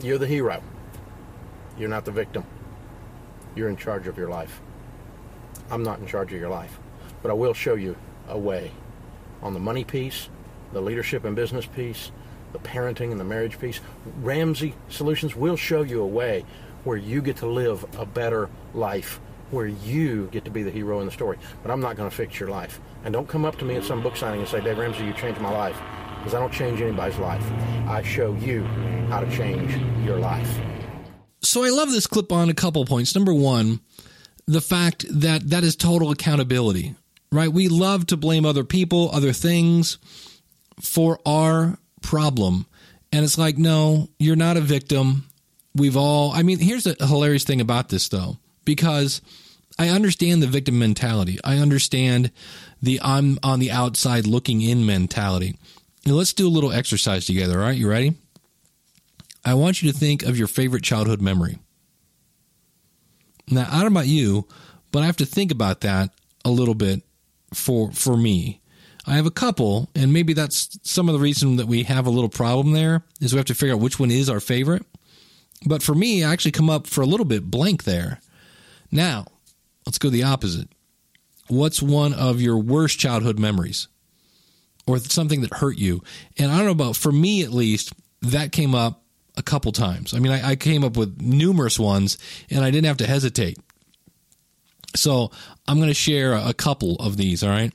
you're 0.00 0.18
the 0.18 0.26
hero. 0.26 0.62
You're 1.78 1.90
not 1.90 2.06
the 2.06 2.12
victim. 2.12 2.44
You're 3.54 3.68
in 3.68 3.76
charge 3.76 4.06
of 4.06 4.16
your 4.16 4.28
life. 4.28 4.60
I'm 5.70 5.82
not 5.82 5.98
in 5.98 6.06
charge 6.06 6.32
of 6.32 6.40
your 6.40 6.50
life. 6.50 6.78
But 7.22 7.30
I 7.30 7.34
will 7.34 7.54
show 7.54 7.74
you 7.74 7.96
a 8.28 8.38
way 8.38 8.70
on 9.42 9.54
the 9.54 9.60
money 9.60 9.84
piece, 9.84 10.28
the 10.72 10.80
leadership 10.80 11.24
and 11.24 11.36
business 11.36 11.66
piece, 11.66 12.10
the 12.52 12.58
parenting 12.58 13.10
and 13.10 13.20
the 13.20 13.24
marriage 13.24 13.58
piece. 13.58 13.80
Ramsey 14.20 14.74
Solutions 14.88 15.34
will 15.34 15.56
show 15.56 15.82
you 15.82 16.02
a 16.02 16.06
way 16.06 16.44
where 16.84 16.96
you 16.96 17.22
get 17.22 17.36
to 17.36 17.46
live 17.46 17.84
a 17.98 18.06
better 18.06 18.48
life, 18.74 19.20
where 19.50 19.66
you 19.66 20.28
get 20.32 20.44
to 20.44 20.50
be 20.50 20.62
the 20.62 20.70
hero 20.70 21.00
in 21.00 21.06
the 21.06 21.12
story. 21.12 21.38
But 21.62 21.70
I'm 21.70 21.80
not 21.80 21.96
going 21.96 22.10
to 22.10 22.14
fix 22.14 22.40
your 22.40 22.48
life. 22.48 22.80
And 23.04 23.12
don't 23.12 23.28
come 23.28 23.44
up 23.44 23.58
to 23.58 23.64
me 23.64 23.76
at 23.76 23.84
some 23.84 24.02
book 24.02 24.16
signing 24.16 24.40
and 24.40 24.48
say, 24.48 24.60
Dave 24.60 24.78
Ramsey, 24.78 25.04
you 25.04 25.12
changed 25.12 25.40
my 25.40 25.50
life 25.50 25.78
because 26.18 26.34
I 26.34 26.40
don't 26.40 26.52
change 26.52 26.80
anybody's 26.80 27.18
life. 27.18 27.44
I 27.88 28.02
show 28.02 28.34
you 28.34 28.64
how 29.08 29.20
to 29.20 29.36
change 29.36 29.76
your 30.04 30.18
life. 30.18 30.60
So 31.42 31.64
I 31.64 31.70
love 31.70 31.90
this 31.90 32.06
clip 32.06 32.32
on 32.32 32.48
a 32.48 32.54
couple 32.54 32.84
points. 32.84 33.14
Number 33.14 33.34
one, 33.34 33.80
the 34.46 34.60
fact 34.60 35.04
that 35.10 35.50
that 35.50 35.64
is 35.64 35.76
total 35.76 36.10
accountability, 36.10 36.94
right? 37.30 37.52
We 37.52 37.68
love 37.68 38.06
to 38.06 38.16
blame 38.16 38.46
other 38.46 38.64
people, 38.64 39.10
other 39.12 39.32
things 39.32 39.98
for 40.80 41.18
our 41.26 41.78
problem. 42.00 42.66
And 43.12 43.24
it's 43.24 43.38
like, 43.38 43.58
no, 43.58 44.08
you're 44.18 44.36
not 44.36 44.56
a 44.56 44.60
victim. 44.60 45.24
We've 45.74 45.96
all, 45.96 46.32
I 46.32 46.42
mean, 46.42 46.58
here's 46.58 46.86
a 46.86 46.94
hilarious 47.06 47.44
thing 47.44 47.60
about 47.60 47.88
this 47.88 48.08
though, 48.08 48.38
because 48.64 49.20
I 49.78 49.88
understand 49.88 50.42
the 50.42 50.46
victim 50.46 50.78
mentality. 50.78 51.38
I 51.44 51.58
understand 51.58 52.30
the 52.80 53.00
I'm 53.02 53.38
on 53.42 53.58
the 53.58 53.70
outside 53.70 54.26
looking 54.26 54.60
in 54.60 54.86
mentality. 54.86 55.56
Now, 56.04 56.14
let's 56.14 56.32
do 56.32 56.48
a 56.48 56.50
little 56.50 56.72
exercise 56.72 57.26
together. 57.26 57.58
All 57.60 57.66
right, 57.66 57.76
you 57.76 57.88
ready? 57.88 58.14
I 59.44 59.54
want 59.54 59.82
you 59.82 59.90
to 59.92 59.98
think 59.98 60.22
of 60.22 60.38
your 60.38 60.46
favorite 60.46 60.84
childhood 60.84 61.20
memory. 61.20 61.58
Now, 63.48 63.66
I 63.68 63.82
don't 63.82 63.92
know 63.92 63.98
about 64.00 64.06
you, 64.06 64.46
but 64.92 65.02
I 65.02 65.06
have 65.06 65.16
to 65.18 65.26
think 65.26 65.50
about 65.50 65.80
that 65.80 66.10
a 66.44 66.50
little 66.50 66.74
bit 66.74 67.02
for 67.52 67.90
for 67.92 68.16
me. 68.16 68.60
I 69.04 69.14
have 69.14 69.26
a 69.26 69.32
couple, 69.32 69.90
and 69.96 70.12
maybe 70.12 70.32
that's 70.32 70.78
some 70.84 71.08
of 71.08 71.14
the 71.14 71.20
reason 71.20 71.56
that 71.56 71.66
we 71.66 71.82
have 71.82 72.06
a 72.06 72.10
little 72.10 72.28
problem 72.28 72.72
there 72.72 73.02
is 73.20 73.32
we 73.32 73.38
have 73.38 73.46
to 73.46 73.54
figure 73.54 73.74
out 73.74 73.80
which 73.80 73.98
one 73.98 74.12
is 74.12 74.30
our 74.30 74.38
favorite. 74.38 74.86
But 75.66 75.82
for 75.82 75.94
me, 75.94 76.22
I 76.22 76.32
actually 76.32 76.52
come 76.52 76.70
up 76.70 76.86
for 76.86 77.02
a 77.02 77.06
little 77.06 77.26
bit 77.26 77.50
blank 77.50 77.82
there. 77.82 78.20
Now, 78.92 79.26
let's 79.86 79.98
go 79.98 80.08
the 80.08 80.22
opposite. 80.22 80.68
What's 81.48 81.82
one 81.82 82.14
of 82.14 82.40
your 82.40 82.58
worst 82.58 82.98
childhood 82.98 83.38
memories? 83.38 83.88
Or 84.86 84.98
something 84.98 85.42
that 85.42 85.54
hurt 85.54 85.78
you? 85.78 86.02
And 86.38 86.50
I 86.50 86.56
don't 86.56 86.66
know 86.66 86.72
about, 86.72 86.96
for 86.96 87.12
me 87.12 87.42
at 87.42 87.52
least, 87.52 87.92
that 88.20 88.52
came 88.52 88.74
up 88.74 89.01
a 89.36 89.42
couple 89.42 89.72
times. 89.72 90.14
I 90.14 90.18
mean, 90.18 90.32
I, 90.32 90.50
I 90.50 90.56
came 90.56 90.84
up 90.84 90.96
with 90.96 91.20
numerous 91.20 91.78
ones, 91.78 92.18
and 92.50 92.64
I 92.64 92.70
didn't 92.70 92.86
have 92.86 92.98
to 92.98 93.06
hesitate. 93.06 93.58
So 94.94 95.30
I'm 95.66 95.78
going 95.78 95.88
to 95.88 95.94
share 95.94 96.34
a 96.34 96.52
couple 96.52 96.96
of 96.96 97.16
these. 97.16 97.42
All 97.42 97.50
right. 97.50 97.72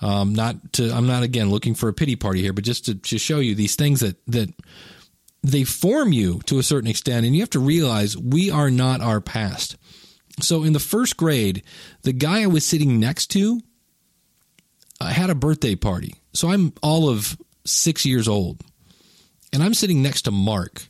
Um, 0.00 0.34
not 0.34 0.72
to, 0.74 0.90
I'm 0.92 1.06
not 1.06 1.22
again 1.22 1.50
looking 1.50 1.74
for 1.74 1.88
a 1.88 1.92
pity 1.92 2.16
party 2.16 2.42
here, 2.42 2.52
but 2.52 2.64
just 2.64 2.86
to, 2.86 2.94
to 2.96 3.18
show 3.18 3.38
you 3.38 3.54
these 3.54 3.76
things 3.76 4.00
that 4.00 4.16
that 4.26 4.52
they 5.44 5.64
form 5.64 6.12
you 6.12 6.40
to 6.46 6.58
a 6.58 6.62
certain 6.62 6.90
extent, 6.90 7.26
and 7.26 7.34
you 7.34 7.42
have 7.42 7.50
to 7.50 7.60
realize 7.60 8.16
we 8.16 8.50
are 8.50 8.70
not 8.70 9.00
our 9.00 9.20
past. 9.20 9.76
So 10.40 10.62
in 10.64 10.72
the 10.72 10.80
first 10.80 11.16
grade, 11.16 11.62
the 12.02 12.12
guy 12.12 12.42
I 12.42 12.46
was 12.46 12.64
sitting 12.64 12.98
next 12.98 13.28
to 13.32 13.60
uh, 15.00 15.06
had 15.06 15.30
a 15.30 15.34
birthday 15.34 15.74
party. 15.74 16.14
So 16.32 16.48
I'm 16.48 16.72
all 16.82 17.08
of 17.08 17.36
six 17.64 18.06
years 18.06 18.28
old, 18.28 18.62
and 19.52 19.62
I'm 19.62 19.74
sitting 19.74 20.02
next 20.02 20.22
to 20.22 20.30
Mark. 20.30 20.88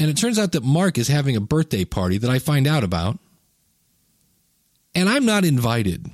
And 0.00 0.10
it 0.10 0.16
turns 0.16 0.38
out 0.38 0.52
that 0.52 0.64
Mark 0.64 0.98
is 0.98 1.08
having 1.08 1.36
a 1.36 1.40
birthday 1.40 1.84
party 1.84 2.18
that 2.18 2.30
I 2.30 2.38
find 2.38 2.66
out 2.66 2.84
about, 2.84 3.18
and 4.94 5.08
I'm 5.08 5.24
not 5.24 5.44
invited. 5.44 6.06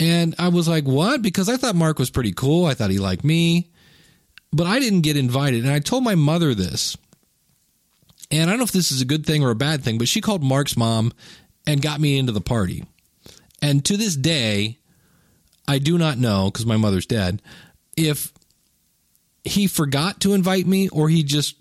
And 0.00 0.34
I 0.38 0.48
was 0.48 0.66
like, 0.66 0.84
what? 0.84 1.22
Because 1.22 1.48
I 1.48 1.56
thought 1.56 1.76
Mark 1.76 1.98
was 1.98 2.10
pretty 2.10 2.32
cool. 2.32 2.66
I 2.66 2.74
thought 2.74 2.90
he 2.90 2.98
liked 2.98 3.24
me, 3.24 3.70
but 4.52 4.66
I 4.66 4.78
didn't 4.80 5.02
get 5.02 5.16
invited. 5.16 5.64
And 5.64 5.72
I 5.72 5.78
told 5.78 6.04
my 6.04 6.14
mother 6.14 6.54
this. 6.54 6.96
And 8.30 8.48
I 8.48 8.52
don't 8.52 8.58
know 8.58 8.64
if 8.64 8.72
this 8.72 8.90
is 8.90 9.00
a 9.00 9.06
good 9.06 9.24
thing 9.24 9.44
or 9.44 9.50
a 9.50 9.54
bad 9.54 9.82
thing, 9.82 9.98
but 9.98 10.08
she 10.08 10.20
called 10.20 10.42
Mark's 10.42 10.76
mom 10.76 11.12
and 11.66 11.80
got 11.80 12.00
me 12.00 12.18
into 12.18 12.32
the 12.32 12.40
party. 12.40 12.84
And 13.62 13.84
to 13.84 13.96
this 13.96 14.16
day, 14.16 14.78
I 15.68 15.78
do 15.78 15.96
not 15.96 16.18
know, 16.18 16.50
because 16.50 16.66
my 16.66 16.76
mother's 16.76 17.06
dead, 17.06 17.40
if 17.96 18.32
he 19.44 19.66
forgot 19.66 20.20
to 20.20 20.34
invite 20.34 20.66
me 20.66 20.88
or 20.88 21.08
he 21.08 21.22
just 21.22 21.56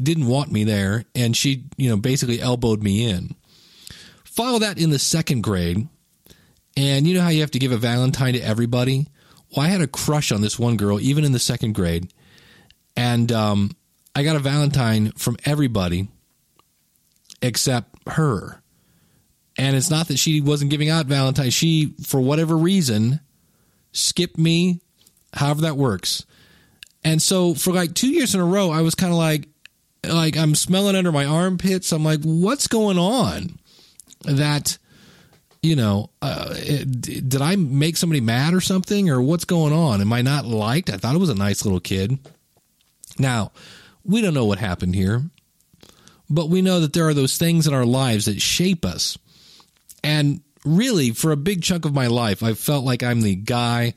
didn't 0.00 0.26
want 0.26 0.52
me 0.52 0.64
there 0.64 1.04
and 1.14 1.36
she, 1.36 1.64
you 1.76 1.88
know, 1.90 1.96
basically 1.96 2.40
elbowed 2.40 2.82
me 2.82 3.08
in. 3.08 3.34
Follow 4.24 4.58
that 4.60 4.78
in 4.78 4.90
the 4.90 4.98
second 4.98 5.42
grade. 5.42 5.88
And 6.76 7.06
you 7.06 7.14
know 7.14 7.22
how 7.22 7.30
you 7.30 7.40
have 7.40 7.50
to 7.52 7.58
give 7.58 7.72
a 7.72 7.76
Valentine 7.76 8.34
to 8.34 8.40
everybody? 8.40 9.08
Well, 9.50 9.66
I 9.66 9.68
had 9.68 9.80
a 9.80 9.88
crush 9.88 10.30
on 10.30 10.42
this 10.42 10.58
one 10.58 10.76
girl, 10.76 11.00
even 11.00 11.24
in 11.24 11.32
the 11.32 11.40
second 11.40 11.74
grade. 11.74 12.12
And 12.96 13.32
um, 13.32 13.72
I 14.14 14.22
got 14.22 14.36
a 14.36 14.40
Valentine 14.40 15.12
from 15.12 15.36
everybody 15.44 16.08
except 17.42 17.96
her. 18.08 18.62
And 19.56 19.76
it's 19.76 19.90
not 19.90 20.06
that 20.08 20.18
she 20.18 20.40
wasn't 20.40 20.70
giving 20.70 20.88
out 20.88 21.06
Valentine. 21.06 21.50
She, 21.50 21.94
for 22.06 22.20
whatever 22.20 22.56
reason, 22.56 23.18
skipped 23.90 24.38
me, 24.38 24.80
however 25.32 25.62
that 25.62 25.76
works. 25.76 26.24
And 27.02 27.20
so 27.20 27.54
for 27.54 27.72
like 27.72 27.94
two 27.94 28.10
years 28.10 28.34
in 28.34 28.40
a 28.40 28.44
row, 28.44 28.70
I 28.70 28.82
was 28.82 28.94
kind 28.94 29.12
of 29.12 29.18
like, 29.18 29.48
like 30.08 30.36
I'm 30.36 30.54
smelling 30.54 30.96
under 30.96 31.12
my 31.12 31.24
armpits. 31.24 31.92
I'm 31.92 32.04
like, 32.04 32.20
what's 32.22 32.66
going 32.66 32.98
on? 32.98 33.58
That, 34.22 34.78
you 35.62 35.76
know, 35.76 36.10
uh, 36.20 36.54
it, 36.56 37.28
did 37.28 37.40
I 37.40 37.56
make 37.56 37.96
somebody 37.96 38.20
mad 38.20 38.54
or 38.54 38.60
something, 38.60 39.10
or 39.10 39.20
what's 39.20 39.44
going 39.44 39.72
on? 39.72 40.00
Am 40.00 40.12
I 40.12 40.22
not 40.22 40.46
liked? 40.46 40.90
I 40.90 40.96
thought 40.96 41.14
it 41.14 41.20
was 41.20 41.30
a 41.30 41.34
nice 41.34 41.64
little 41.64 41.80
kid. 41.80 42.18
Now, 43.18 43.52
we 44.04 44.20
don't 44.20 44.34
know 44.34 44.44
what 44.44 44.58
happened 44.58 44.94
here, 44.94 45.22
but 46.30 46.48
we 46.48 46.62
know 46.62 46.80
that 46.80 46.92
there 46.92 47.08
are 47.08 47.14
those 47.14 47.36
things 47.36 47.66
in 47.66 47.74
our 47.74 47.86
lives 47.86 48.26
that 48.26 48.40
shape 48.40 48.84
us. 48.84 49.18
And 50.02 50.40
really, 50.64 51.10
for 51.10 51.32
a 51.32 51.36
big 51.36 51.62
chunk 51.62 51.84
of 51.84 51.94
my 51.94 52.06
life, 52.06 52.42
I 52.42 52.54
felt 52.54 52.84
like 52.84 53.02
I'm 53.02 53.20
the 53.20 53.36
guy. 53.36 53.94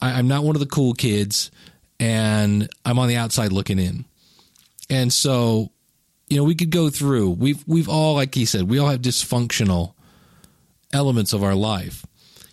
I, 0.00 0.12
I'm 0.12 0.28
not 0.28 0.44
one 0.44 0.56
of 0.56 0.60
the 0.60 0.66
cool 0.66 0.94
kids, 0.94 1.50
and 1.98 2.68
I'm 2.84 2.98
on 2.98 3.08
the 3.08 3.16
outside 3.16 3.52
looking 3.52 3.78
in. 3.78 4.04
And 4.90 5.12
so, 5.12 5.70
you 6.28 6.36
know, 6.36 6.44
we 6.44 6.54
could 6.54 6.70
go 6.70 6.90
through. 6.90 7.30
We've 7.30 7.66
we've 7.66 7.88
all, 7.88 8.14
like 8.14 8.34
he 8.34 8.44
said, 8.44 8.68
we 8.68 8.78
all 8.78 8.88
have 8.88 9.00
dysfunctional 9.00 9.94
elements 10.92 11.32
of 11.32 11.42
our 11.42 11.54
life. 11.54 12.04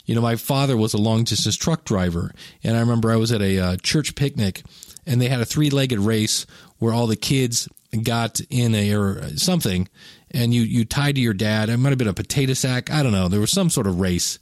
You 0.05 0.15
know, 0.15 0.21
my 0.21 0.37
father 0.37 0.77
was 0.77 0.93
a 0.93 0.97
long 0.97 1.25
distance 1.25 1.57
truck 1.57 1.83
driver, 1.83 2.31
and 2.63 2.77
I 2.77 2.79
remember 2.79 3.11
I 3.11 3.17
was 3.17 3.31
at 3.33 3.41
a 3.41 3.59
uh, 3.59 3.77
church 3.77 4.15
picnic, 4.15 4.63
and 5.05 5.19
they 5.19 5.27
had 5.27 5.41
a 5.41 5.45
three 5.45 5.69
legged 5.69 5.99
race 5.99 6.45
where 6.77 6.93
all 6.93 7.07
the 7.07 7.17
kids 7.17 7.67
got 8.03 8.39
in 8.49 8.73
a 8.75 8.93
or 8.93 9.35
something, 9.37 9.89
and 10.31 10.53
you 10.53 10.61
you 10.61 10.85
tied 10.85 11.15
to 11.15 11.21
your 11.21 11.33
dad. 11.33 11.69
It 11.69 11.77
might 11.77 11.89
have 11.89 11.97
been 11.97 12.07
a 12.07 12.13
potato 12.13 12.53
sack. 12.53 12.91
I 12.91 13.03
don't 13.03 13.11
know. 13.11 13.27
There 13.27 13.39
was 13.39 13.51
some 13.51 13.69
sort 13.69 13.87
of 13.87 13.99
race, 13.99 14.39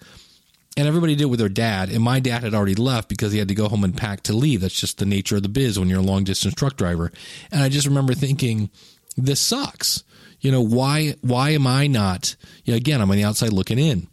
and 0.77 0.87
everybody 0.87 1.15
did 1.15 1.23
it 1.23 1.29
with 1.29 1.39
their 1.39 1.49
dad. 1.49 1.89
And 1.89 2.03
my 2.03 2.19
dad 2.19 2.43
had 2.43 2.53
already 2.53 2.75
left 2.75 3.07
because 3.07 3.31
he 3.31 3.39
had 3.39 3.47
to 3.47 3.55
go 3.55 3.69
home 3.69 3.83
and 3.83 3.95
pack 3.95 4.21
to 4.23 4.33
leave. 4.33 4.61
That's 4.61 4.79
just 4.79 4.97
the 4.97 5.05
nature 5.05 5.37
of 5.37 5.43
the 5.43 5.49
biz 5.49 5.79
when 5.79 5.89
you're 5.89 5.99
a 5.99 6.03
long 6.03 6.23
distance 6.23 6.53
truck 6.53 6.75
driver. 6.75 7.11
And 7.51 7.63
I 7.63 7.69
just 7.69 7.87
remember 7.87 8.13
thinking, 8.13 8.69
this 9.15 9.39
sucks. 9.39 10.03
You 10.41 10.51
know 10.51 10.61
why? 10.61 11.15
Why 11.21 11.51
am 11.51 11.65
I 11.65 11.87
not? 11.87 12.35
You 12.65 12.73
know, 12.73 12.77
again, 12.77 13.01
I'm 13.01 13.09
on 13.09 13.17
the 13.17 13.23
outside 13.23 13.53
looking 13.53 13.79
in. 13.79 14.07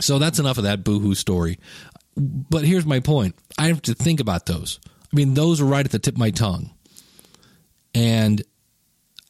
So 0.00 0.18
that's 0.18 0.38
enough 0.38 0.58
of 0.58 0.64
that 0.64 0.84
boohoo 0.84 1.14
story. 1.14 1.58
But 2.16 2.64
here's 2.64 2.84
my 2.84 3.00
point. 3.00 3.34
I 3.58 3.68
have 3.68 3.82
to 3.82 3.94
think 3.94 4.20
about 4.20 4.46
those. 4.46 4.78
I 4.84 5.16
mean, 5.16 5.34
those 5.34 5.60
are 5.60 5.66
right 5.66 5.84
at 5.84 5.90
the 5.90 5.98
tip 5.98 6.14
of 6.14 6.18
my 6.18 6.30
tongue. 6.30 6.70
And 7.94 8.42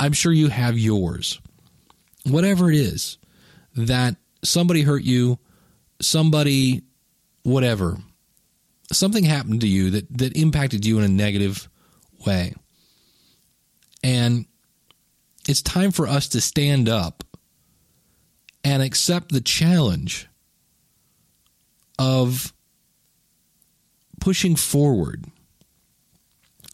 I'm 0.00 0.12
sure 0.12 0.32
you 0.32 0.49
have 0.49 0.78
yours. 0.78 1.40
Whatever 2.25 2.70
it 2.70 2.76
is 2.76 3.18
that 3.76 4.16
somebody 4.44 4.82
hurt 4.82 5.02
you, 5.02 5.38
somebody, 6.02 6.82
whatever, 7.42 7.99
something 8.92 9.25
happened 9.25 9.61
to 9.62 9.68
you 9.68 9.90
that, 9.90 10.18
that 10.18 10.37
impacted 10.37 10.85
you 10.85 10.99
in 10.99 11.04
a 11.04 11.09
negative 11.09 11.68
way. 12.26 12.54
And 14.04 14.47
it's 15.49 15.62
time 15.62 15.90
for 15.90 16.06
us 16.06 16.28
to 16.28 16.40
stand 16.40 16.88
up 16.88 17.25
and 18.64 18.82
accept 18.82 19.32
the 19.32 19.40
challenge 19.40 20.28
of 21.99 22.52
pushing 24.21 24.56
forward. 24.56 25.25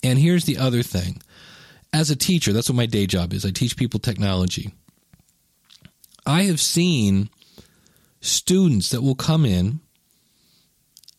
And 0.02 0.18
here's 0.18 0.44
the 0.44 0.58
other 0.58 0.82
thing 0.82 1.22
as 1.92 2.10
a 2.10 2.16
teacher, 2.16 2.52
that's 2.52 2.68
what 2.68 2.76
my 2.76 2.86
day 2.86 3.06
job 3.06 3.32
is. 3.32 3.44
I 3.44 3.50
teach 3.50 3.76
people 3.76 3.98
technology. 3.98 4.74
I 6.26 6.42
have 6.42 6.60
seen 6.60 7.30
students 8.20 8.90
that 8.90 9.02
will 9.02 9.14
come 9.14 9.44
in 9.44 9.80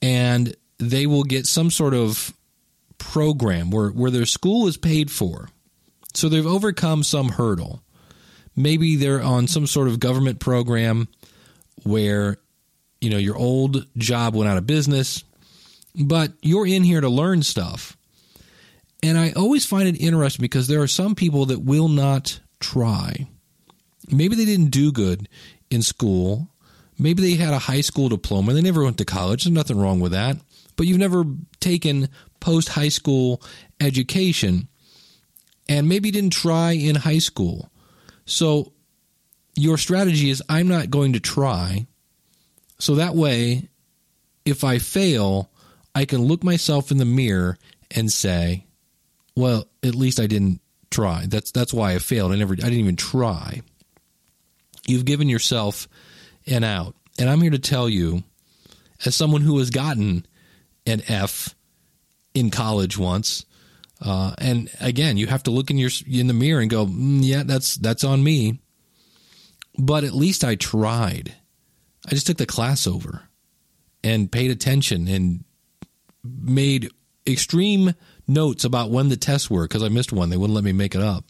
and 0.01 0.55
they 0.77 1.05
will 1.05 1.23
get 1.23 1.45
some 1.45 1.69
sort 1.69 1.93
of 1.93 2.33
program 2.97 3.71
where, 3.71 3.89
where 3.89 4.11
their 4.11 4.25
school 4.25 4.67
is 4.67 4.77
paid 4.77 5.11
for. 5.11 5.49
So 6.13 6.29
they've 6.29 6.45
overcome 6.45 7.03
some 7.03 7.29
hurdle. 7.29 7.83
Maybe 8.55 8.95
they're 8.95 9.21
on 9.21 9.47
some 9.47 9.67
sort 9.67 9.87
of 9.87 9.99
government 9.99 10.39
program 10.39 11.07
where, 11.83 12.37
you 12.99 13.09
know, 13.09 13.17
your 13.17 13.37
old 13.37 13.85
job 13.97 14.35
went 14.35 14.49
out 14.49 14.57
of 14.57 14.67
business, 14.67 15.23
but 15.95 16.33
you're 16.41 16.67
in 16.67 16.83
here 16.83 17.01
to 17.01 17.09
learn 17.09 17.43
stuff. 17.43 17.95
And 19.01 19.17
I 19.17 19.31
always 19.31 19.65
find 19.65 19.87
it 19.87 19.95
interesting 20.01 20.43
because 20.43 20.67
there 20.67 20.81
are 20.81 20.87
some 20.87 21.15
people 21.15 21.45
that 21.47 21.59
will 21.59 21.87
not 21.87 22.39
try. 22.59 23.27
Maybe 24.11 24.35
they 24.35 24.45
didn't 24.45 24.71
do 24.71 24.91
good 24.91 25.29
in 25.69 25.81
school. 25.81 26.49
Maybe 26.99 27.21
they 27.21 27.41
had 27.41 27.53
a 27.53 27.59
high 27.59 27.81
school 27.81 28.09
diploma. 28.09 28.53
They 28.53 28.61
never 28.61 28.83
went 28.83 28.97
to 28.97 29.05
college. 29.05 29.45
There's 29.45 29.53
nothing 29.53 29.79
wrong 29.79 29.99
with 29.99 30.11
that. 30.11 30.37
But 30.75 30.85
you've 30.85 30.97
never 30.97 31.23
taken 31.59 32.09
post 32.39 32.69
high 32.69 32.89
school 32.89 33.41
education 33.79 34.67
and 35.67 35.87
maybe 35.87 36.11
didn't 36.11 36.33
try 36.33 36.71
in 36.71 36.95
high 36.95 37.19
school. 37.19 37.71
So 38.25 38.73
your 39.55 39.77
strategy 39.77 40.29
is 40.29 40.43
I'm 40.49 40.67
not 40.67 40.89
going 40.89 41.13
to 41.13 41.19
try. 41.19 41.87
So 42.79 42.95
that 42.95 43.15
way, 43.15 43.69
if 44.45 44.63
I 44.63 44.79
fail, 44.79 45.49
I 45.95 46.05
can 46.05 46.21
look 46.21 46.43
myself 46.43 46.91
in 46.91 46.97
the 46.97 47.05
mirror 47.05 47.57
and 47.91 48.11
say, 48.11 48.65
well, 49.35 49.67
at 49.83 49.95
least 49.95 50.19
I 50.19 50.27
didn't 50.27 50.61
try. 50.91 51.25
That's 51.27 51.51
that's 51.51 51.73
why 51.73 51.93
I 51.93 51.99
failed. 51.99 52.31
I 52.31 52.35
never 52.35 52.53
I 52.53 52.55
didn't 52.55 52.79
even 52.79 52.95
try. 52.95 53.61
You've 54.87 55.05
given 55.05 55.29
yourself 55.29 55.87
an 56.49 56.63
out. 56.63 56.95
And 57.17 57.29
I'm 57.29 57.41
here 57.41 57.51
to 57.51 57.59
tell 57.59 57.89
you 57.89 58.23
as 59.05 59.15
someone 59.15 59.41
who 59.41 59.57
has 59.59 59.69
gotten 59.69 60.25
an 60.85 61.01
F 61.07 61.55
in 62.33 62.49
college 62.49 62.97
once, 62.97 63.45
uh, 64.01 64.33
and 64.37 64.69
again, 64.79 65.17
you 65.17 65.27
have 65.27 65.43
to 65.43 65.51
look 65.51 65.69
in 65.69 65.77
your 65.77 65.89
in 66.07 66.27
the 66.27 66.33
mirror 66.33 66.61
and 66.61 66.69
go, 66.69 66.85
mm, 66.85 67.19
"Yeah, 67.21 67.43
that's 67.43 67.75
that's 67.75 68.03
on 68.03 68.23
me." 68.23 68.59
But 69.77 70.03
at 70.03 70.13
least 70.13 70.43
I 70.43 70.55
tried. 70.55 71.35
I 72.05 72.11
just 72.11 72.27
took 72.27 72.37
the 72.37 72.45
class 72.45 72.87
over 72.87 73.23
and 74.03 74.31
paid 74.31 74.51
attention 74.51 75.07
and 75.07 75.43
made 76.23 76.89
extreme 77.27 77.93
notes 78.27 78.63
about 78.63 78.91
when 78.91 79.09
the 79.09 79.17
tests 79.17 79.49
were 79.49 79.67
because 79.67 79.83
I 79.83 79.89
missed 79.89 80.13
one. 80.13 80.29
They 80.29 80.37
wouldn't 80.37 80.55
let 80.55 80.63
me 80.63 80.71
make 80.71 80.95
it 80.95 81.01
up. 81.01 81.25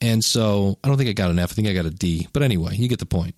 And 0.00 0.22
so 0.22 0.78
I 0.82 0.88
don't 0.88 0.96
think 0.96 1.08
I 1.08 1.14
got 1.14 1.30
an 1.30 1.38
F. 1.38 1.52
I 1.52 1.54
think 1.54 1.68
I 1.68 1.74
got 1.74 1.86
a 1.86 1.90
D. 1.90 2.28
But 2.32 2.42
anyway, 2.42 2.76
you 2.76 2.88
get 2.88 2.98
the 2.98 3.06
point. 3.06 3.34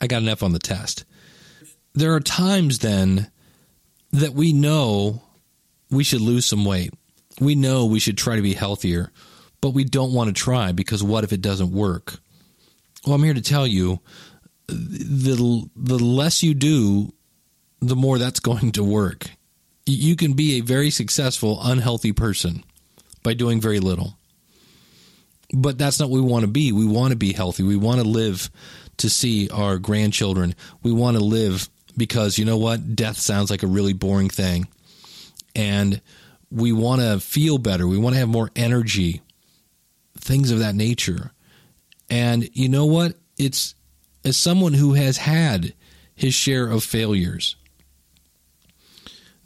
I 0.00 0.06
got 0.06 0.22
an 0.22 0.28
F 0.28 0.42
on 0.42 0.52
the 0.52 0.58
test. 0.58 1.04
There 1.94 2.14
are 2.14 2.20
times 2.20 2.78
then 2.78 3.30
that 4.12 4.34
we 4.34 4.52
know 4.52 5.22
we 5.90 6.04
should 6.04 6.20
lose 6.20 6.46
some 6.46 6.64
weight. 6.64 6.92
we 7.40 7.54
know 7.54 7.86
we 7.86 8.00
should 8.00 8.18
try 8.18 8.36
to 8.36 8.42
be 8.42 8.54
healthier, 8.54 9.10
but 9.60 9.70
we 9.70 9.84
don't 9.84 10.12
want 10.12 10.28
to 10.28 10.34
try 10.34 10.72
because 10.72 11.02
what 11.02 11.24
if 11.24 11.32
it 11.32 11.40
doesn't 11.40 11.72
work? 11.72 12.18
Well, 13.06 13.14
I'm 13.14 13.22
here 13.24 13.34
to 13.34 13.40
tell 13.40 13.66
you 13.66 14.00
the 14.66 15.68
the 15.74 15.98
less 15.98 16.42
you 16.42 16.54
do, 16.54 17.12
the 17.80 17.96
more 17.96 18.18
that's 18.18 18.40
going 18.50 18.72
to 18.72 18.84
work. 18.84 19.30
You 19.86 20.16
can 20.16 20.34
be 20.34 20.58
a 20.58 20.60
very 20.60 20.90
successful 20.90 21.58
unhealthy 21.62 22.12
person 22.12 22.62
by 23.22 23.34
doing 23.34 23.60
very 23.60 23.80
little. 23.80 24.16
But 25.52 25.78
that's 25.78 25.98
not 25.98 26.10
what 26.10 26.20
we 26.20 26.30
want 26.30 26.42
to 26.44 26.50
be. 26.50 26.70
We 26.70 26.86
want 26.86 27.10
to 27.10 27.16
be 27.16 27.32
healthy. 27.32 27.64
We 27.64 27.76
want 27.76 28.00
to 28.00 28.06
live 28.06 28.50
to 29.00 29.10
see 29.10 29.48
our 29.50 29.78
grandchildren. 29.78 30.54
We 30.82 30.92
want 30.92 31.16
to 31.16 31.24
live 31.24 31.68
because 31.96 32.38
you 32.38 32.44
know 32.44 32.58
what? 32.58 32.94
Death 32.94 33.18
sounds 33.18 33.50
like 33.50 33.62
a 33.62 33.66
really 33.66 33.92
boring 33.92 34.28
thing. 34.28 34.68
And 35.54 36.00
we 36.50 36.72
want 36.72 37.00
to 37.00 37.18
feel 37.20 37.58
better. 37.58 37.86
We 37.86 37.98
want 37.98 38.14
to 38.14 38.20
have 38.20 38.28
more 38.28 38.50
energy, 38.54 39.22
things 40.16 40.50
of 40.50 40.60
that 40.60 40.74
nature. 40.74 41.32
And 42.08 42.48
you 42.52 42.68
know 42.68 42.86
what? 42.86 43.16
It's 43.38 43.74
as 44.24 44.36
someone 44.36 44.74
who 44.74 44.94
has 44.94 45.16
had 45.16 45.74
his 46.14 46.34
share 46.34 46.66
of 46.66 46.84
failures, 46.84 47.56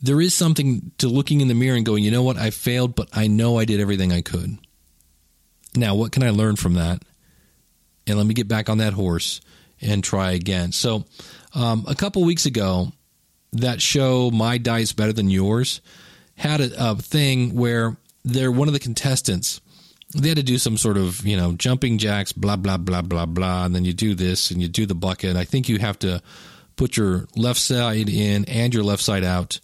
there 0.02 0.20
is 0.20 0.34
something 0.34 0.90
to 0.98 1.08
looking 1.08 1.40
in 1.40 1.48
the 1.48 1.54
mirror 1.54 1.76
and 1.76 1.86
going, 1.86 2.04
you 2.04 2.10
know 2.10 2.22
what? 2.22 2.36
I 2.36 2.50
failed, 2.50 2.94
but 2.94 3.08
I 3.12 3.28
know 3.28 3.58
I 3.58 3.64
did 3.64 3.80
everything 3.80 4.12
I 4.12 4.20
could. 4.20 4.58
Now, 5.76 5.94
what 5.94 6.12
can 6.12 6.22
I 6.22 6.30
learn 6.30 6.56
from 6.56 6.74
that? 6.74 7.02
And 8.06 8.18
let 8.18 8.26
me 8.26 8.34
get 8.34 8.48
back 8.48 8.68
on 8.68 8.78
that 8.78 8.92
horse 8.92 9.40
and 9.80 10.02
try 10.02 10.32
again. 10.32 10.72
So, 10.72 11.04
um, 11.54 11.84
a 11.88 11.94
couple 11.94 12.22
weeks 12.24 12.46
ago, 12.46 12.92
that 13.52 13.80
show, 13.80 14.30
My 14.30 14.58
Diet's 14.58 14.92
Better 14.92 15.12
Than 15.12 15.30
Yours, 15.30 15.80
had 16.36 16.60
a, 16.60 16.90
a 16.90 16.96
thing 16.96 17.54
where 17.54 17.96
they're 18.24 18.52
one 18.52 18.68
of 18.68 18.74
the 18.74 18.80
contestants. 18.80 19.60
They 20.16 20.28
had 20.28 20.36
to 20.36 20.42
do 20.42 20.58
some 20.58 20.76
sort 20.76 20.96
of 20.96 21.26
you 21.26 21.36
know 21.36 21.52
jumping 21.52 21.98
jacks 21.98 22.32
blah 22.32 22.56
blah 22.56 22.76
blah 22.76 23.02
blah 23.02 23.26
blah 23.26 23.64
and 23.64 23.74
then 23.74 23.84
you 23.84 23.92
do 23.92 24.14
this 24.14 24.50
and 24.50 24.60
you 24.62 24.68
do 24.68 24.86
the 24.86 24.94
bucket. 24.94 25.36
I 25.36 25.44
think 25.44 25.68
you 25.68 25.78
have 25.78 25.98
to 26.00 26.22
put 26.76 26.96
your 26.96 27.26
left 27.36 27.60
side 27.60 28.08
in 28.08 28.44
and 28.44 28.72
your 28.72 28.84
left 28.84 29.02
side 29.02 29.24
out. 29.24 29.60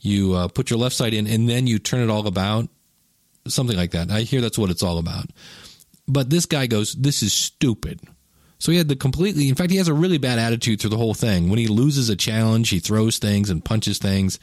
You 0.00 0.34
uh, 0.34 0.48
put 0.48 0.68
your 0.68 0.78
left 0.78 0.94
side 0.94 1.14
in 1.14 1.26
and 1.26 1.48
then 1.48 1.66
you 1.66 1.78
turn 1.78 2.00
it 2.00 2.10
all 2.10 2.26
about. 2.26 2.68
Something 3.46 3.76
like 3.76 3.90
that. 3.90 4.10
I 4.10 4.22
hear 4.22 4.40
that's 4.40 4.58
what 4.58 4.70
it's 4.70 4.82
all 4.82 4.96
about 4.98 5.26
but 6.06 6.30
this 6.30 6.46
guy 6.46 6.66
goes 6.66 6.94
this 6.94 7.22
is 7.22 7.32
stupid 7.32 8.00
so 8.58 8.72
he 8.72 8.78
had 8.78 8.88
the 8.88 8.96
completely 8.96 9.48
in 9.48 9.54
fact 9.54 9.70
he 9.70 9.76
has 9.76 9.88
a 9.88 9.94
really 9.94 10.18
bad 10.18 10.38
attitude 10.38 10.80
through 10.80 10.90
the 10.90 10.96
whole 10.96 11.14
thing 11.14 11.48
when 11.48 11.58
he 11.58 11.66
loses 11.66 12.08
a 12.08 12.16
challenge 12.16 12.70
he 12.70 12.78
throws 12.78 13.18
things 13.18 13.50
and 13.50 13.64
punches 13.64 13.98
things 13.98 14.38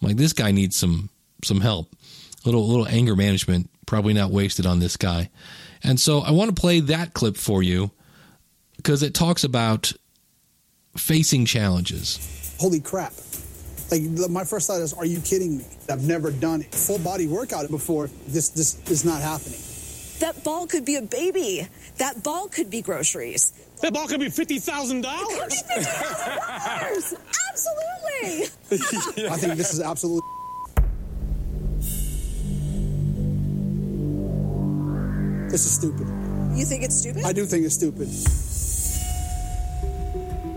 i'm 0.00 0.08
like 0.08 0.16
this 0.16 0.32
guy 0.32 0.50
needs 0.50 0.76
some 0.76 1.10
some 1.42 1.60
help 1.60 1.94
a 2.44 2.48
little 2.48 2.66
little 2.66 2.88
anger 2.88 3.16
management 3.16 3.68
probably 3.86 4.12
not 4.12 4.30
wasted 4.30 4.66
on 4.66 4.80
this 4.80 4.96
guy. 4.96 5.30
And 5.82 5.98
so 5.98 6.20
I 6.20 6.32
want 6.32 6.54
to 6.54 6.60
play 6.60 6.80
that 6.80 7.14
clip 7.14 7.36
for 7.36 7.62
you 7.62 7.92
because 8.76 9.02
it 9.02 9.14
talks 9.14 9.44
about 9.44 9.92
facing 10.96 11.46
challenges. 11.46 12.56
Holy 12.58 12.80
crap. 12.80 13.12
Like 13.90 14.02
my 14.28 14.44
first 14.44 14.66
thought 14.66 14.80
is, 14.80 14.92
are 14.92 15.06
you 15.06 15.20
kidding 15.20 15.58
me? 15.58 15.64
I've 15.88 16.04
never 16.04 16.32
done 16.32 16.62
it. 16.62 16.74
Full 16.74 16.98
body 16.98 17.28
workout 17.28 17.70
before. 17.70 18.10
This 18.26 18.48
this 18.48 18.80
is 18.90 19.04
not 19.04 19.22
happening. 19.22 19.60
That 20.20 20.42
ball 20.44 20.66
could 20.66 20.84
be 20.84 20.96
a 20.96 21.02
baby. 21.02 21.68
That 21.98 22.22
ball 22.22 22.48
could 22.48 22.70
be 22.70 22.82
groceries. 22.82 23.52
That 23.82 23.92
ball 23.92 24.08
could 24.08 24.20
be 24.20 24.30
fifty 24.30 24.58
thousand 24.58 25.02
dollars. 25.02 25.62
Absolutely. 27.50 28.48
I 29.28 29.36
think 29.36 29.56
this 29.56 29.74
is 29.74 29.80
absolutely. 29.80 30.22
This 35.50 35.64
is 35.64 35.72
stupid. 35.72 36.08
You 36.56 36.64
think 36.64 36.82
it's 36.82 36.96
stupid? 36.96 37.24
I 37.24 37.32
do 37.32 37.44
think 37.44 37.64
it's 37.66 37.74
stupid. 37.74 38.08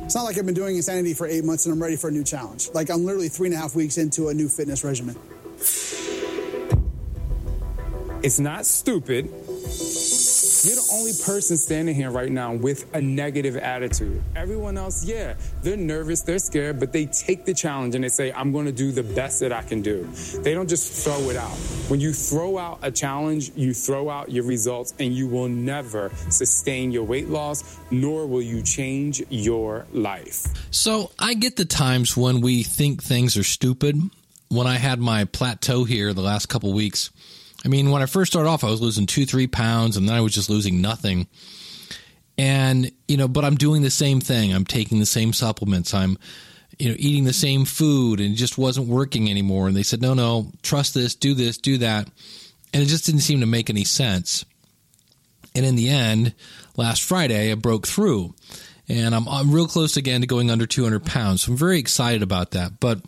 It's 0.10 0.16
not 0.16 0.24
like 0.24 0.38
I've 0.38 0.46
been 0.46 0.56
doing 0.56 0.76
insanity 0.76 1.14
for 1.14 1.28
eight 1.28 1.44
months 1.44 1.66
and 1.66 1.74
I'm 1.74 1.82
ready 1.82 1.96
for 1.96 2.08
a 2.08 2.12
new 2.12 2.24
challenge. 2.24 2.70
Like 2.74 2.90
I'm 2.90 3.06
literally 3.06 3.30
three 3.30 3.48
and 3.48 3.56
a 3.56 3.60
half 3.60 3.76
weeks 3.76 3.98
into 3.98 4.30
a 4.30 4.34
new 4.34 4.50
fitness 4.50 4.84
regimen. 4.84 5.16
It's 8.24 8.40
not 8.40 8.66
stupid. 8.66 9.32
You're 10.62 10.76
the 10.76 10.90
only 10.92 11.14
person 11.26 11.56
standing 11.56 11.96
here 11.96 12.12
right 12.12 12.30
now 12.30 12.54
with 12.54 12.94
a 12.94 13.02
negative 13.02 13.56
attitude. 13.56 14.22
Everyone 14.36 14.78
else, 14.78 15.06
yeah, 15.06 15.36
they're 15.62 15.78
nervous, 15.78 16.22
they're 16.22 16.38
scared, 16.38 16.82
but 16.82 16.92
they 16.92 17.06
take 17.06 17.46
the 17.46 17.54
challenge 17.54 17.96
and 17.96 18.04
they 18.04 18.10
say, 18.10 18.34
I'm 18.34 18.52
going 18.52 18.66
to 18.66 18.74
do 18.74 18.92
the 18.92 19.04
best 19.04 19.40
that 19.40 19.54
I 19.54 19.62
can 19.62 19.82
do. 19.82 20.04
They 20.42 20.54
don't 20.54 20.68
just 20.68 21.06
throw 21.06 21.30
it 21.30 21.38
out. 21.38 21.56
When 21.88 22.02
you 22.02 22.12
throw 22.12 22.58
out 22.58 22.80
a 22.82 22.92
challenge, 22.92 23.52
you 23.56 23.74
throw 23.74 24.10
out 24.10 24.32
your 24.32 24.44
results 24.44 24.94
and 25.00 25.14
you 25.14 25.28
will 25.28 25.48
never 25.48 26.12
sustain 26.30 26.92
your 26.92 27.04
weight 27.04 27.30
loss, 27.30 27.80
nor 27.90 28.28
will 28.28 28.42
you 28.42 28.62
change 28.62 29.24
your 29.30 29.86
life. 29.94 30.46
So 30.72 31.12
I 31.18 31.36
get 31.36 31.56
the 31.56 31.66
times 31.66 32.18
when 32.18 32.42
we 32.42 32.64
think 32.64 33.02
things 33.02 33.38
are 33.38 33.44
stupid. 33.44 33.98
When 34.50 34.68
I 34.68 34.78
had 34.78 35.00
my 35.00 35.26
plateau 35.26 35.84
here 35.84 36.12
the 36.12 36.22
last 36.22 36.48
couple 36.48 36.74
weeks, 36.74 37.12
I 37.66 37.68
mean, 37.68 37.92
when 37.92 38.02
I 38.02 38.06
first 38.06 38.32
started 38.32 38.50
off, 38.50 38.64
I 38.64 38.70
was 38.70 38.82
losing 38.82 39.06
two, 39.06 39.26
three 39.26 39.48
pounds, 39.48 39.98
and 39.98 40.08
then 40.08 40.16
I 40.16 40.22
was 40.22 40.34
just 40.34 40.50
losing 40.50 40.82
nothing. 40.82 41.28
And, 42.38 42.90
you 43.08 43.18
know, 43.18 43.28
but 43.28 43.44
I'm 43.44 43.56
doing 43.56 43.82
the 43.82 43.90
same 43.90 44.22
thing. 44.22 44.54
I'm 44.54 44.64
taking 44.64 45.00
the 45.00 45.06
same 45.06 45.34
supplements. 45.34 45.94
I'm, 45.94 46.18
you 46.78 46.88
know, 46.88 46.96
eating 46.98 47.26
the 47.26 47.34
same 47.34 47.66
food 47.66 48.22
and 48.22 48.34
it 48.34 48.38
just 48.38 48.58
wasn't 48.58 48.88
working 48.88 49.30
anymore. 49.30 49.68
And 49.68 49.76
they 49.76 49.84
said, 49.84 50.02
no, 50.02 50.14
no, 50.14 50.54
trust 50.64 50.94
this, 50.94 51.16
do 51.16 51.34
this, 51.34 51.58
do 51.58 51.78
that. 51.80 52.08
And 52.74 52.82
it 52.82 52.86
just 52.86 53.06
didn't 53.06 53.22
seem 53.22 53.42
to 53.42 53.46
make 53.46 53.70
any 53.70 53.84
sense. 53.84 54.46
And 55.54 55.66
in 55.66 55.76
the 55.76 55.90
end, 55.90 56.34
last 56.78 57.04
Friday, 57.04 57.52
I 57.52 57.56
broke 57.56 57.86
through 57.86 58.34
and 58.88 59.14
I'm, 59.14 59.28
I'm 59.28 59.52
real 59.52 59.68
close 59.68 59.98
again 59.98 60.22
to 60.22 60.28
going 60.28 60.50
under 60.50 60.66
200 60.66 61.04
pounds. 61.04 61.44
So 61.44 61.52
I'm 61.52 61.58
very 61.58 61.80
excited 61.80 62.24
about 62.24 62.52
that. 62.52 62.80
But 62.80 63.02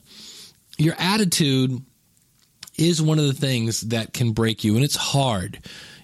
your 0.78 0.96
attitude 1.00 1.82
is 2.78 3.02
one 3.02 3.20
of 3.20 3.26
the 3.26 3.34
things 3.34 3.82
that 3.82 4.14
can 4.14 4.32
break 4.32 4.64
you, 4.64 4.76
and 4.76 4.84
it's 4.84 4.96
hard. 4.96 5.60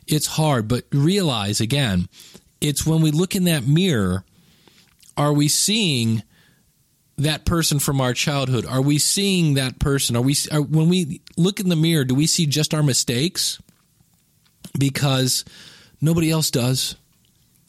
It's 0.07 0.27
hard, 0.27 0.67
but 0.67 0.85
realize 0.91 1.59
again, 1.59 2.07
it's 2.61 2.85
when 2.85 3.01
we 3.01 3.11
look 3.11 3.35
in 3.35 3.45
that 3.45 3.67
mirror, 3.67 4.23
are 5.15 5.33
we 5.33 5.47
seeing 5.47 6.23
that 7.17 7.45
person 7.45 7.79
from 7.79 7.99
our 7.99 8.13
childhood? 8.13 8.65
Are 8.65 8.81
we 8.81 8.99
seeing 8.99 9.55
that 9.55 9.79
person? 9.79 10.15
Are 10.15 10.21
we 10.21 10.35
are, 10.51 10.61
when 10.61 10.87
we 10.89 11.21
look 11.35 11.59
in 11.59 11.69
the 11.69 11.75
mirror, 11.75 12.05
do 12.05 12.15
we 12.15 12.27
see 12.27 12.45
just 12.45 12.73
our 12.73 12.83
mistakes? 12.83 13.59
Because 14.77 15.43
nobody 15.99 16.29
else 16.29 16.51
does. 16.51 16.95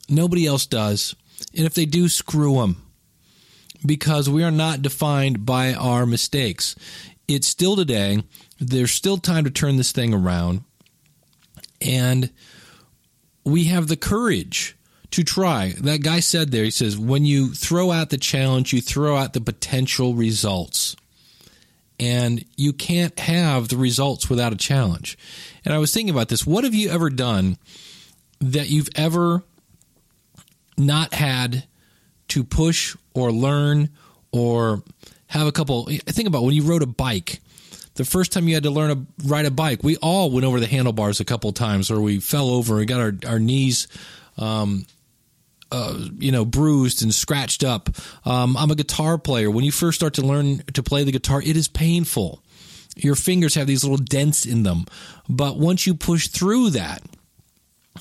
Nobody 0.08 0.46
else 0.46 0.66
does. 0.66 1.14
And 1.56 1.64
if 1.64 1.74
they 1.74 1.86
do, 1.86 2.08
screw 2.08 2.56
them. 2.56 2.82
Because 3.86 4.28
we 4.28 4.42
are 4.42 4.50
not 4.50 4.82
defined 4.82 5.46
by 5.46 5.72
our 5.72 6.04
mistakes. 6.04 6.74
It's 7.28 7.46
still 7.46 7.76
today 7.76 8.22
there's 8.58 8.90
still 8.90 9.18
time 9.18 9.44
to 9.44 9.50
turn 9.50 9.76
this 9.76 9.92
thing 9.92 10.12
around. 10.12 10.64
And 11.80 12.30
we 13.44 13.64
have 13.64 13.86
the 13.86 13.96
courage 13.96 14.76
to 15.12 15.22
try. 15.22 15.74
That 15.80 16.02
guy 16.02 16.20
said 16.20 16.50
there, 16.50 16.64
he 16.64 16.70
says, 16.70 16.98
when 16.98 17.24
you 17.24 17.54
throw 17.54 17.90
out 17.90 18.10
the 18.10 18.18
challenge, 18.18 18.72
you 18.72 18.80
throw 18.80 19.16
out 19.16 19.32
the 19.32 19.40
potential 19.40 20.14
results. 20.14 20.96
And 22.00 22.44
you 22.56 22.72
can't 22.72 23.18
have 23.18 23.68
the 23.68 23.76
results 23.76 24.30
without 24.30 24.52
a 24.52 24.56
challenge. 24.56 25.18
And 25.64 25.74
I 25.74 25.78
was 25.78 25.92
thinking 25.92 26.14
about 26.14 26.28
this. 26.28 26.46
What 26.46 26.64
have 26.64 26.74
you 26.74 26.90
ever 26.90 27.10
done 27.10 27.58
that 28.40 28.68
you've 28.68 28.90
ever 28.94 29.42
not 30.76 31.14
had 31.14 31.64
to 32.28 32.44
push 32.44 32.96
or 33.14 33.32
learn 33.32 33.90
or 34.30 34.82
have 35.28 35.46
a 35.46 35.52
couple? 35.52 35.86
Think 35.86 36.28
about 36.28 36.42
when 36.42 36.54
you 36.54 36.62
rode 36.62 36.82
a 36.82 36.86
bike 36.86 37.40
the 37.98 38.04
first 38.04 38.32
time 38.32 38.46
you 38.46 38.54
had 38.54 38.62
to 38.62 38.70
learn 38.70 38.90
to 38.90 39.26
ride 39.28 39.44
a 39.44 39.50
bike, 39.50 39.82
we 39.82 39.96
all 39.96 40.30
went 40.30 40.46
over 40.46 40.60
the 40.60 40.68
handlebars 40.68 41.18
a 41.18 41.24
couple 41.24 41.52
times, 41.52 41.90
or 41.90 42.00
we 42.00 42.20
fell 42.20 42.48
over 42.48 42.78
and 42.78 42.86
got 42.86 43.00
our, 43.00 43.12
our 43.26 43.38
knees, 43.40 43.88
um, 44.38 44.86
uh, 45.72 45.98
you 46.16 46.30
know, 46.30 46.44
bruised 46.44 47.02
and 47.02 47.12
scratched 47.12 47.64
up. 47.64 47.90
Um, 48.24 48.56
I'm 48.56 48.70
a 48.70 48.76
guitar 48.76 49.18
player. 49.18 49.50
When 49.50 49.64
you 49.64 49.72
first 49.72 49.98
start 49.98 50.14
to 50.14 50.22
learn 50.22 50.58
to 50.74 50.82
play 50.82 51.02
the 51.02 51.10
guitar, 51.10 51.42
it 51.42 51.56
is 51.56 51.66
painful. 51.66 52.40
Your 52.94 53.16
fingers 53.16 53.56
have 53.56 53.66
these 53.66 53.82
little 53.82 53.98
dents 53.98 54.46
in 54.46 54.62
them. 54.62 54.86
But 55.28 55.58
once 55.58 55.84
you 55.84 55.94
push 55.94 56.28
through 56.28 56.70
that, 56.70 57.02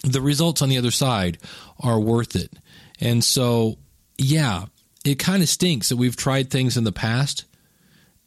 the 0.03 0.21
results 0.21 0.61
on 0.61 0.69
the 0.69 0.77
other 0.77 0.91
side 0.91 1.39
are 1.79 1.99
worth 1.99 2.35
it. 2.35 2.53
And 2.99 3.23
so, 3.23 3.79
yeah, 4.19 4.65
it 5.07 5.19
kind 5.19 5.41
of 5.41 5.49
stinks 5.49 5.89
that 5.89 5.97
we've 5.97 6.15
tried 6.15 6.49
things 6.49 6.77
in 6.77 6.83
the 6.83 6.91
past 6.91 7.45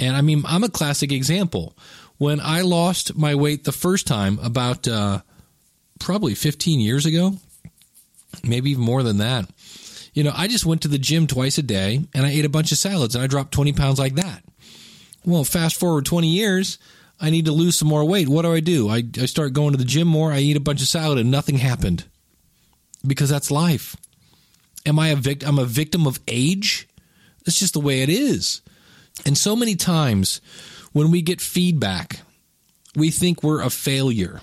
and 0.00 0.16
I 0.16 0.22
mean, 0.22 0.42
I'm 0.46 0.64
a 0.64 0.70
classic 0.70 1.12
example. 1.12 1.76
When 2.16 2.40
I 2.40 2.62
lost 2.62 3.16
my 3.16 3.34
weight 3.34 3.64
the 3.64 3.72
first 3.72 4.06
time, 4.06 4.38
about 4.42 4.88
uh, 4.88 5.20
probably 6.00 6.34
15 6.34 6.80
years 6.80 7.06
ago, 7.06 7.34
maybe 8.42 8.70
even 8.70 8.82
more 8.82 9.02
than 9.02 9.18
that, 9.18 9.48
you 10.14 10.24
know, 10.24 10.32
I 10.34 10.48
just 10.48 10.66
went 10.66 10.82
to 10.82 10.88
the 10.88 10.98
gym 10.98 11.26
twice 11.26 11.58
a 11.58 11.62
day 11.62 12.00
and 12.14 12.26
I 12.26 12.30
ate 12.30 12.44
a 12.44 12.50
bunch 12.50 12.72
of 12.72 12.78
salads 12.78 13.14
and 13.14 13.22
I 13.22 13.26
dropped 13.26 13.52
20 13.52 13.74
pounds 13.74 13.98
like 13.98 14.14
that. 14.14 14.42
Well, 15.24 15.44
fast 15.44 15.76
forward 15.76 16.06
20 16.06 16.28
years, 16.28 16.78
I 17.20 17.28
need 17.28 17.44
to 17.44 17.52
lose 17.52 17.76
some 17.76 17.88
more 17.88 18.04
weight. 18.04 18.28
What 18.28 18.42
do 18.42 18.52
I 18.52 18.60
do? 18.60 18.88
I, 18.88 19.04
I 19.20 19.26
start 19.26 19.52
going 19.52 19.72
to 19.72 19.78
the 19.78 19.84
gym 19.84 20.08
more. 20.08 20.32
I 20.32 20.38
eat 20.38 20.56
a 20.56 20.60
bunch 20.60 20.80
of 20.80 20.88
salad 20.88 21.18
and 21.18 21.30
nothing 21.30 21.58
happened 21.58 22.04
because 23.06 23.28
that's 23.28 23.50
life. 23.50 23.96
Am 24.86 24.98
I 24.98 25.08
a 25.08 25.16
victim? 25.16 25.48
I'm 25.48 25.58
a 25.58 25.64
victim 25.64 26.06
of 26.06 26.20
age. 26.28 26.88
That's 27.44 27.58
just 27.58 27.74
the 27.74 27.80
way 27.80 28.02
it 28.02 28.08
is. 28.08 28.62
And 29.26 29.36
so 29.36 29.54
many 29.54 29.74
times 29.74 30.40
when 30.92 31.10
we 31.10 31.22
get 31.22 31.40
feedback, 31.40 32.20
we 32.96 33.10
think 33.10 33.42
we're 33.42 33.62
a 33.62 33.70
failure. 33.70 34.40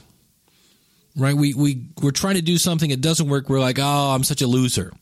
Right? 1.15 1.35
We 1.35 1.53
we 1.53 1.87
we're 2.01 2.11
trying 2.11 2.35
to 2.35 2.41
do 2.41 2.57
something 2.57 2.91
it 2.91 3.01
doesn't 3.01 3.27
work. 3.27 3.49
We're 3.49 3.59
like, 3.59 3.79
"Oh, 3.79 4.13
I'm 4.13 4.23
such 4.23 4.41
a 4.41 4.47
loser." 4.47 4.93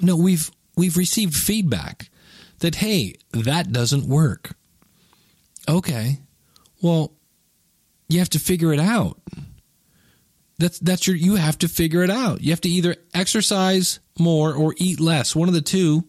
No, 0.00 0.16
we've 0.16 0.50
we've 0.76 0.96
received 0.96 1.34
feedback 1.34 2.10
that 2.58 2.76
hey, 2.76 3.14
that 3.32 3.72
doesn't 3.72 4.08
work. 4.08 4.56
Okay. 5.68 6.18
Well, 6.82 7.12
you 8.08 8.18
have 8.18 8.30
to 8.30 8.38
figure 8.38 8.72
it 8.72 8.80
out. 8.80 9.20
That's 10.58 10.78
that's 10.78 11.06
your 11.06 11.16
you 11.16 11.36
have 11.36 11.58
to 11.58 11.68
figure 11.68 12.02
it 12.02 12.10
out. 12.10 12.40
You 12.40 12.50
have 12.50 12.60
to 12.62 12.68
either 12.68 12.96
exercise 13.12 14.00
more 14.18 14.54
or 14.54 14.74
eat 14.78 15.00
less, 15.00 15.36
one 15.36 15.48
of 15.48 15.54
the 15.54 15.60
two. 15.60 16.04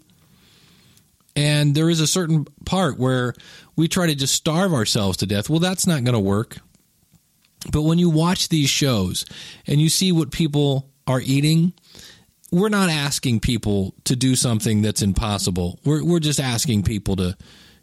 And 1.35 1.75
there 1.75 1.89
is 1.89 1.99
a 1.99 2.07
certain 2.07 2.45
part 2.65 2.97
where 2.97 3.33
we 3.75 3.87
try 3.87 4.07
to 4.07 4.15
just 4.15 4.33
starve 4.33 4.73
ourselves 4.73 5.17
to 5.17 5.27
death. 5.27 5.49
Well, 5.49 5.59
that's 5.59 5.85
not 5.85 6.03
going 6.03 6.13
to 6.13 6.19
work. 6.19 6.57
But 7.71 7.83
when 7.83 7.99
you 7.99 8.09
watch 8.09 8.49
these 8.49 8.69
shows 8.69 9.25
and 9.67 9.79
you 9.79 9.89
see 9.89 10.11
what 10.11 10.31
people 10.31 10.89
are 11.05 11.21
eating, 11.21 11.73
we're 12.51 12.69
not 12.69 12.89
asking 12.89 13.41
people 13.41 13.93
to 14.05 14.15
do 14.15 14.35
something 14.35 14.81
that's 14.81 15.01
impossible. 15.01 15.79
We're 15.83 16.03
we're 16.03 16.19
just 16.19 16.39
asking 16.39 16.83
people 16.83 17.17
to 17.17 17.37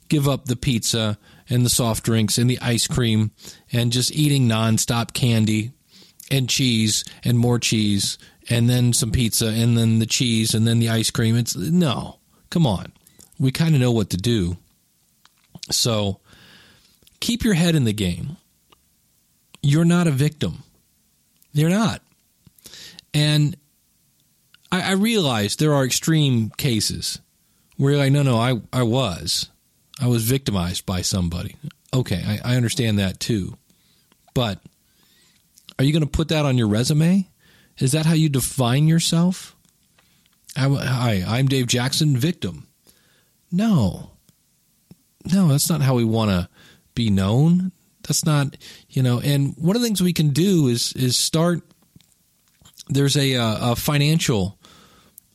give 0.09 0.29
up 0.29 0.47
the 0.47 0.57
pizza 0.57 1.19
and 1.49 1.65
the 1.65 1.71
soft 1.71 2.05
drinks 2.05 2.39
and 2.39 2.49
the 2.49 2.59
ice 2.61 2.87
cream 2.87 3.31
and 3.73 3.93
just 3.93 4.13
eating 4.13 4.49
nonstop 4.49 5.13
candy 5.13 5.74
and 6.31 6.49
cheese 6.49 7.05
and 7.25 7.39
more 7.39 7.59
cheese 7.59 8.19
and 8.51 8.69
then 8.69 8.93
some 8.93 9.11
pizza 9.11 9.49
and 9.49 9.77
then 9.77 9.99
the 9.99 10.07
cheese 10.07 10.55
and 10.55 10.67
then 10.67 10.79
the 10.79 10.91
ice 10.91 11.11
cream. 11.11 11.37
It's 11.37 11.57
no, 11.57 12.19
come 12.51 12.67
on. 12.67 12.93
We 13.39 13.51
kind 13.51 13.75
of 13.75 13.81
know 13.81 13.93
what 13.93 14.11
to 14.11 14.17
do. 14.17 14.57
So 15.71 16.21
keep 17.21 17.45
your 17.45 17.55
head 17.55 17.75
in 17.75 17.85
the 17.85 17.93
game. 17.93 18.37
You're 19.63 19.85
not 19.85 20.07
a 20.07 20.13
victim. 20.13 20.63
You're 21.53 21.71
not. 21.71 22.03
And 23.15 23.57
I, 24.71 24.91
I 24.91 24.93
realize 24.93 25.57
there 25.57 25.73
are 25.73 25.85
extreme 25.85 26.51
cases 26.51 27.21
where 27.77 27.93
you're 27.93 28.01
like, 28.01 28.13
no, 28.13 28.23
no, 28.23 28.37
I, 28.37 28.61
I 28.73 28.83
was. 28.83 29.49
I 30.01 30.09
was 30.09 30.25
victimized 30.25 30.85
by 30.85 31.01
somebody. 31.03 31.57
Okay, 31.95 32.23
I, 32.27 32.53
I 32.53 32.57
understand 32.57 32.99
that 32.99 33.21
too. 33.21 33.57
But 34.35 34.61
are 35.79 35.85
you 35.85 35.93
going 35.93 36.03
to 36.03 36.09
put 36.09 36.29
that 36.29 36.45
on 36.45 36.59
your 36.59 36.69
resume? 36.69 37.29
Is 37.79 37.93
that 37.93 38.07
how 38.07 38.15
you 38.15 38.29
define 38.29 38.87
yourself? 38.87 39.57
Hi, 40.57 41.25
I'm 41.27 41.49
Dave 41.49 41.67
Jackson, 41.67 42.17
victim. 42.17 42.69
No. 43.51 44.13
No, 45.33 45.49
that's 45.49 45.69
not 45.69 45.81
how 45.81 45.95
we 45.95 46.05
want 46.05 46.31
to 46.31 46.49
be 46.95 47.11
known. 47.11 47.73
That's 48.03 48.25
not, 48.25 48.57
you 48.89 49.03
know, 49.03 49.21
and 49.21 49.55
one 49.57 49.75
of 49.75 49.83
the 49.83 49.89
things 49.89 50.03
we 50.03 50.13
can 50.13 50.31
do 50.31 50.69
is 50.69 50.93
is 50.93 51.17
start 51.17 51.63
there's 52.89 53.17
a, 53.17 53.35
uh, 53.35 53.73
a 53.73 53.77
financial 53.77 54.59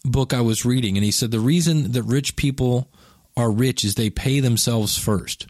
book 0.06 0.34
I 0.34 0.42
was 0.42 0.66
reading, 0.66 0.98
and 0.98 1.04
he 1.04 1.12
said 1.12 1.32
the 1.32 1.40
reason 1.40 1.92
that 1.94 2.04
rich 2.04 2.36
people 2.36 2.92
are 3.36 3.52
rich 3.52 3.84
is 3.84 3.96
they 3.96 4.10
pay 4.10 4.40
themselves 4.40 4.98
first. 4.98 5.48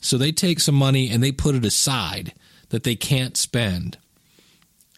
So 0.00 0.18
they 0.18 0.32
take 0.32 0.60
some 0.60 0.74
money 0.74 1.10
and 1.10 1.22
they 1.22 1.32
put 1.32 1.54
it 1.54 1.64
aside 1.64 2.32
that 2.70 2.84
they 2.84 2.96
can't 2.96 3.36
spend, 3.36 3.98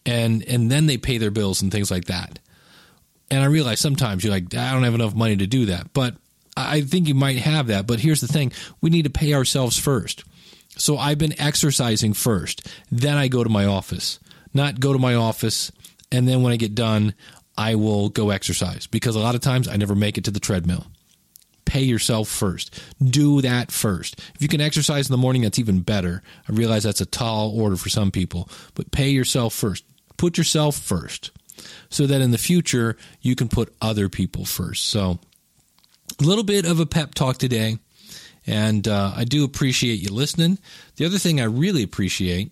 and 0.09 0.43
and 0.45 0.71
then 0.71 0.87
they 0.87 0.97
pay 0.99 1.19
their 1.19 1.31
bills 1.31 1.63
and 1.63 1.71
things 1.71 1.91
like 1.91 2.07
that. 2.07 2.39
And 3.31 3.43
I 3.43 3.47
realize 3.47 3.81
sometimes 3.81 4.25
you're 4.25 4.33
like, 4.33 4.55
I 4.55 4.73
don't 4.73 4.85
have 4.85 4.95
enough 4.95 5.15
money 5.15 5.37
to 5.37 5.47
do 5.47 5.67
that, 5.67 5.93
but 5.93 6.15
I 6.57 6.81
think 6.81 7.09
you 7.09 7.15
might 7.15 7.37
have 7.39 7.67
that. 7.67 7.87
But 7.87 8.01
here's 8.01 8.21
the 8.21 8.29
thing: 8.29 8.53
we 8.81 8.91
need 8.91 9.05
to 9.05 9.11
pay 9.11 9.35
ourselves 9.35 9.79
first. 9.79 10.25
So 10.77 10.97
I've 10.97 11.19
been 11.19 11.41
exercising 11.41 12.13
first, 12.13 12.69
then 12.91 13.17
I 13.17 13.29
go 13.29 13.43
to 13.43 13.51
my 13.51 13.67
office. 13.67 14.21
Not 14.55 14.81
go 14.81 14.93
to 14.93 14.99
my 14.99 15.15
office 15.15 15.71
and 16.11 16.27
then 16.27 16.43
when 16.43 16.53
I 16.53 16.57
get 16.57 16.75
done, 16.75 17.15
I 17.57 17.75
will 17.75 18.09
go 18.09 18.31
exercise 18.31 18.87
because 18.87 19.17
a 19.17 19.21
lot 19.21 19.35
of 19.35 19.41
times 19.41 19.69
I 19.69 19.77
never 19.77 19.95
make 19.95 20.17
it 20.17 20.25
to 20.25 20.31
the 20.31 20.41
treadmill. 20.41 20.87
Pay 21.65 21.83
yourself 21.83 22.29
first. 22.29 22.81
Do 23.03 23.43
that 23.43 23.71
first. 23.71 24.19
If 24.35 24.41
you 24.41 24.49
can 24.49 24.61
exercise 24.61 25.09
in 25.09 25.13
the 25.13 25.19
morning, 25.19 25.43
that's 25.43 25.59
even 25.59 25.81
better. 25.81 26.23
I 26.49 26.53
realize 26.53 26.85
that's 26.85 27.03
a 27.03 27.07
tall 27.07 27.59
order 27.61 27.77
for 27.77 27.91
some 27.91 28.11
people, 28.11 28.49
but 28.75 28.91
pay 28.91 29.11
yourself 29.11 29.53
first. 29.53 29.85
Put 30.19 30.37
yourself 30.37 30.77
first 30.77 31.31
so 31.89 32.07
that 32.07 32.21
in 32.21 32.31
the 32.31 32.39
future 32.39 32.97
you 33.23 33.35
can 33.35 33.49
put 33.49 33.75
other 33.81 34.09
people 34.09 34.45
first. 34.45 34.87
So, 34.87 35.19
a 36.21 36.25
little 36.25 36.45
bit 36.45 36.67
of 36.67 36.81
a 36.81 36.87
pep 36.87 37.15
talk 37.15 37.39
today, 37.39 37.79
and 38.47 38.87
uh, 38.87 39.13
I 39.17 39.25
do 39.25 39.45
appreciate 39.45 40.01
you 40.01 40.13
listening. 40.13 40.59
The 40.97 41.07
other 41.07 41.19
thing 41.19 41.41
I 41.41 41.45
really 41.45 41.83
appreciate 41.83 42.51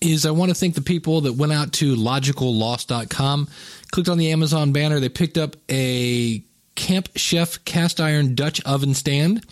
is 0.00 0.24
I 0.24 0.30
want 0.30 0.50
to 0.50 0.54
thank 0.54 0.74
the 0.74 0.80
people 0.80 1.22
that 1.22 1.34
went 1.34 1.52
out 1.52 1.72
to 1.74 1.94
logicalloss.com, 1.94 3.48
clicked 3.90 4.08
on 4.08 4.18
the 4.18 4.32
Amazon 4.32 4.72
banner. 4.72 5.00
They 5.00 5.08
picked 5.08 5.36
up 5.36 5.56
a 5.68 6.42
Camp 6.74 7.08
Chef 7.16 7.62
cast 7.64 8.00
iron 8.00 8.34
Dutch 8.34 8.62
oven 8.64 8.94
stand, 8.94 9.44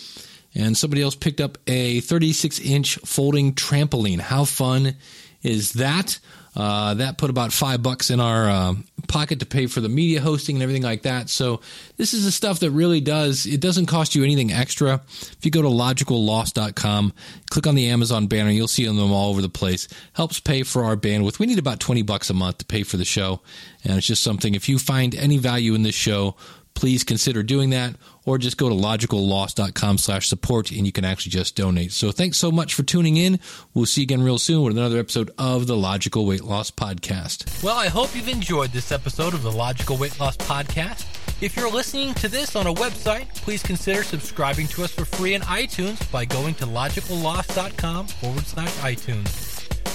and 0.55 0.77
somebody 0.77 1.03
else 1.03 1.15
picked 1.15 1.41
up 1.41 1.59
a 1.67 2.01
36 2.01 2.61
inch 2.61 2.97
folding 3.05 3.55
trampoline. 3.55 4.21
How 4.21 4.45
fun 4.45 4.95
is 5.43 5.75
that? 5.75 6.19
Uh, 6.59 6.95
that 6.95 7.19
put 7.19 7.31
about 7.31 7.53
five 7.53 7.85
bucks 7.85 8.11
in 8.11 8.19
our 8.19 8.51
uh, 8.51 8.75
pocket 9.07 9.39
to 9.39 9.47
pay 9.47 9.69
for 9.69 9.81
the 9.81 9.89
media 9.89 10.21
hosting 10.21 10.57
and 10.57 10.63
everything 10.65 10.83
like 10.83 11.03
that. 11.03 11.31
So 11.31 11.61
this 11.97 12.13
is 12.13 12.25
the 12.25 12.33
stuff 12.33 12.59
that 12.61 12.73
really 12.73 13.01
does. 13.01 13.47
It 13.47 13.61
doesn't 13.61 13.87
cost 13.87 14.17
you 14.17 14.25
anything 14.25 14.51
extra. 14.51 15.01
If 15.07 15.39
you 15.45 15.53
go 15.53 15.63
to 15.63 15.69
logicalloss.com, 15.69 17.13
click 17.49 17.67
on 17.69 17.77
the 17.77 17.89
Amazon 17.91 18.27
banner, 18.27 18.51
you'll 18.51 18.67
see 18.67 18.85
them 18.85 18.99
all 18.99 19.31
over 19.31 19.41
the 19.41 19.49
place. 19.49 19.87
Helps 20.15 20.41
pay 20.41 20.65
for 20.65 20.83
our 20.83 20.97
bandwidth. 20.97 21.39
We 21.39 21.47
need 21.47 21.61
about 21.61 21.79
twenty 21.79 22.03
bucks 22.03 22.29
a 22.29 22.35
month 22.35 22.59
to 22.59 22.65
pay 22.65 22.83
for 22.83 22.97
the 22.97 23.05
show, 23.05 23.41
and 23.85 23.97
it's 23.97 24.07
just 24.09 24.25
something. 24.25 24.57
If 24.57 24.69
you 24.69 24.81
find 24.81 25.15
any 25.15 25.37
value 25.39 25.75
in 25.75 25.85
this 25.85 25.95
show, 25.95 26.35
please 26.79 27.03
consider 27.03 27.43
doing 27.43 27.71
that 27.71 27.97
or 28.25 28.39
just 28.39 28.57
go 28.57 28.69
to 28.69 28.75
logicalloss.com 28.75 29.99
slash 29.99 30.29
support 30.29 30.71
and 30.71 30.87
you 30.87 30.93
can 30.93 31.05
actually 31.05 31.31
just 31.31 31.57
donate. 31.57 31.91
So 31.91 32.13
thanks 32.13 32.39
so 32.39 32.53
much 32.53 32.73
for 32.73 32.85
tuning 32.85 33.17
in. 33.17 33.41
We'll 33.75 33.85
see 33.87 34.03
you 34.03 34.05
again 34.05 34.23
real 34.23 34.39
soon 34.39 34.63
with 34.63 34.77
another 34.77 35.01
episode 35.01 35.33
of 35.39 35.67
the 35.67 35.77
Logical 35.77 36.25
Weight 36.25 36.45
Loss 36.45 36.71
Podcast. 36.71 37.65
Well, 37.65 37.77
I 37.77 37.89
hope 37.89 38.15
you've 38.15 38.29
enjoyed 38.29 38.71
this 38.71 38.93
episode 38.93 39.35
of 39.35 39.43
the 39.43 39.51
Logical 39.51 39.97
Weight 39.97 40.21
Loss 40.21 40.37
Podcast. 40.37 41.05
If 41.43 41.57
you're 41.57 41.71
listening 41.71 42.15
to 42.15 42.29
this 42.29 42.55
on 42.55 42.69
a 42.69 42.75
website, 42.75 43.35
please 43.35 43.63
consider 43.63 44.05
subscribing 44.05 44.69
to 44.69 44.85
us 44.85 44.93
for 44.93 45.05
free 45.05 45.35
in 45.35 45.43
iTunes 45.43 46.11
by 46.13 46.25
going 46.27 46.55
to 46.55 46.65
logicalloss.com 46.65 48.07
forward 48.07 48.47
slash 48.47 48.73
iTunes. 48.77 49.48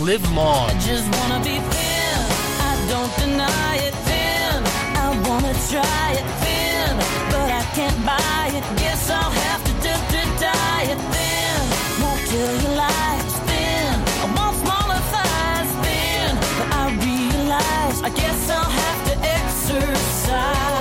live 0.00 0.22
long. 0.32 0.70
I 0.70 0.78
just 0.78 1.06
wanna 1.18 1.40
be 1.42 1.58
thin. 1.58 2.18
I 2.70 2.72
don't 2.88 3.12
deny 3.18 3.76
it 3.76 3.94
thin. 4.06 4.62
I 5.04 5.08
wanna 5.26 5.54
try 5.70 6.06
it 6.20 6.26
thin, 6.42 6.96
but 7.32 7.50
I 7.50 7.62
can't 7.74 7.98
buy 8.06 8.50
it. 8.54 8.64
Guess 8.78 9.10
I'll 9.10 9.30
have 9.30 9.62
to 9.64 9.72
to 9.82 10.96
thin. 11.14 11.60
Won't 12.00 12.22
thin. 13.48 13.90
I 14.22 14.26
want 14.36 14.54
smaller 14.62 15.00
thighs 15.12 15.70
thin, 15.84 16.30
but 16.58 16.68
I 16.80 16.84
realize 17.08 18.02
I 18.02 18.10
guess 18.10 18.50
I'll 18.50 18.70
have 18.82 19.00
to 19.08 19.14
exercise. 19.36 20.77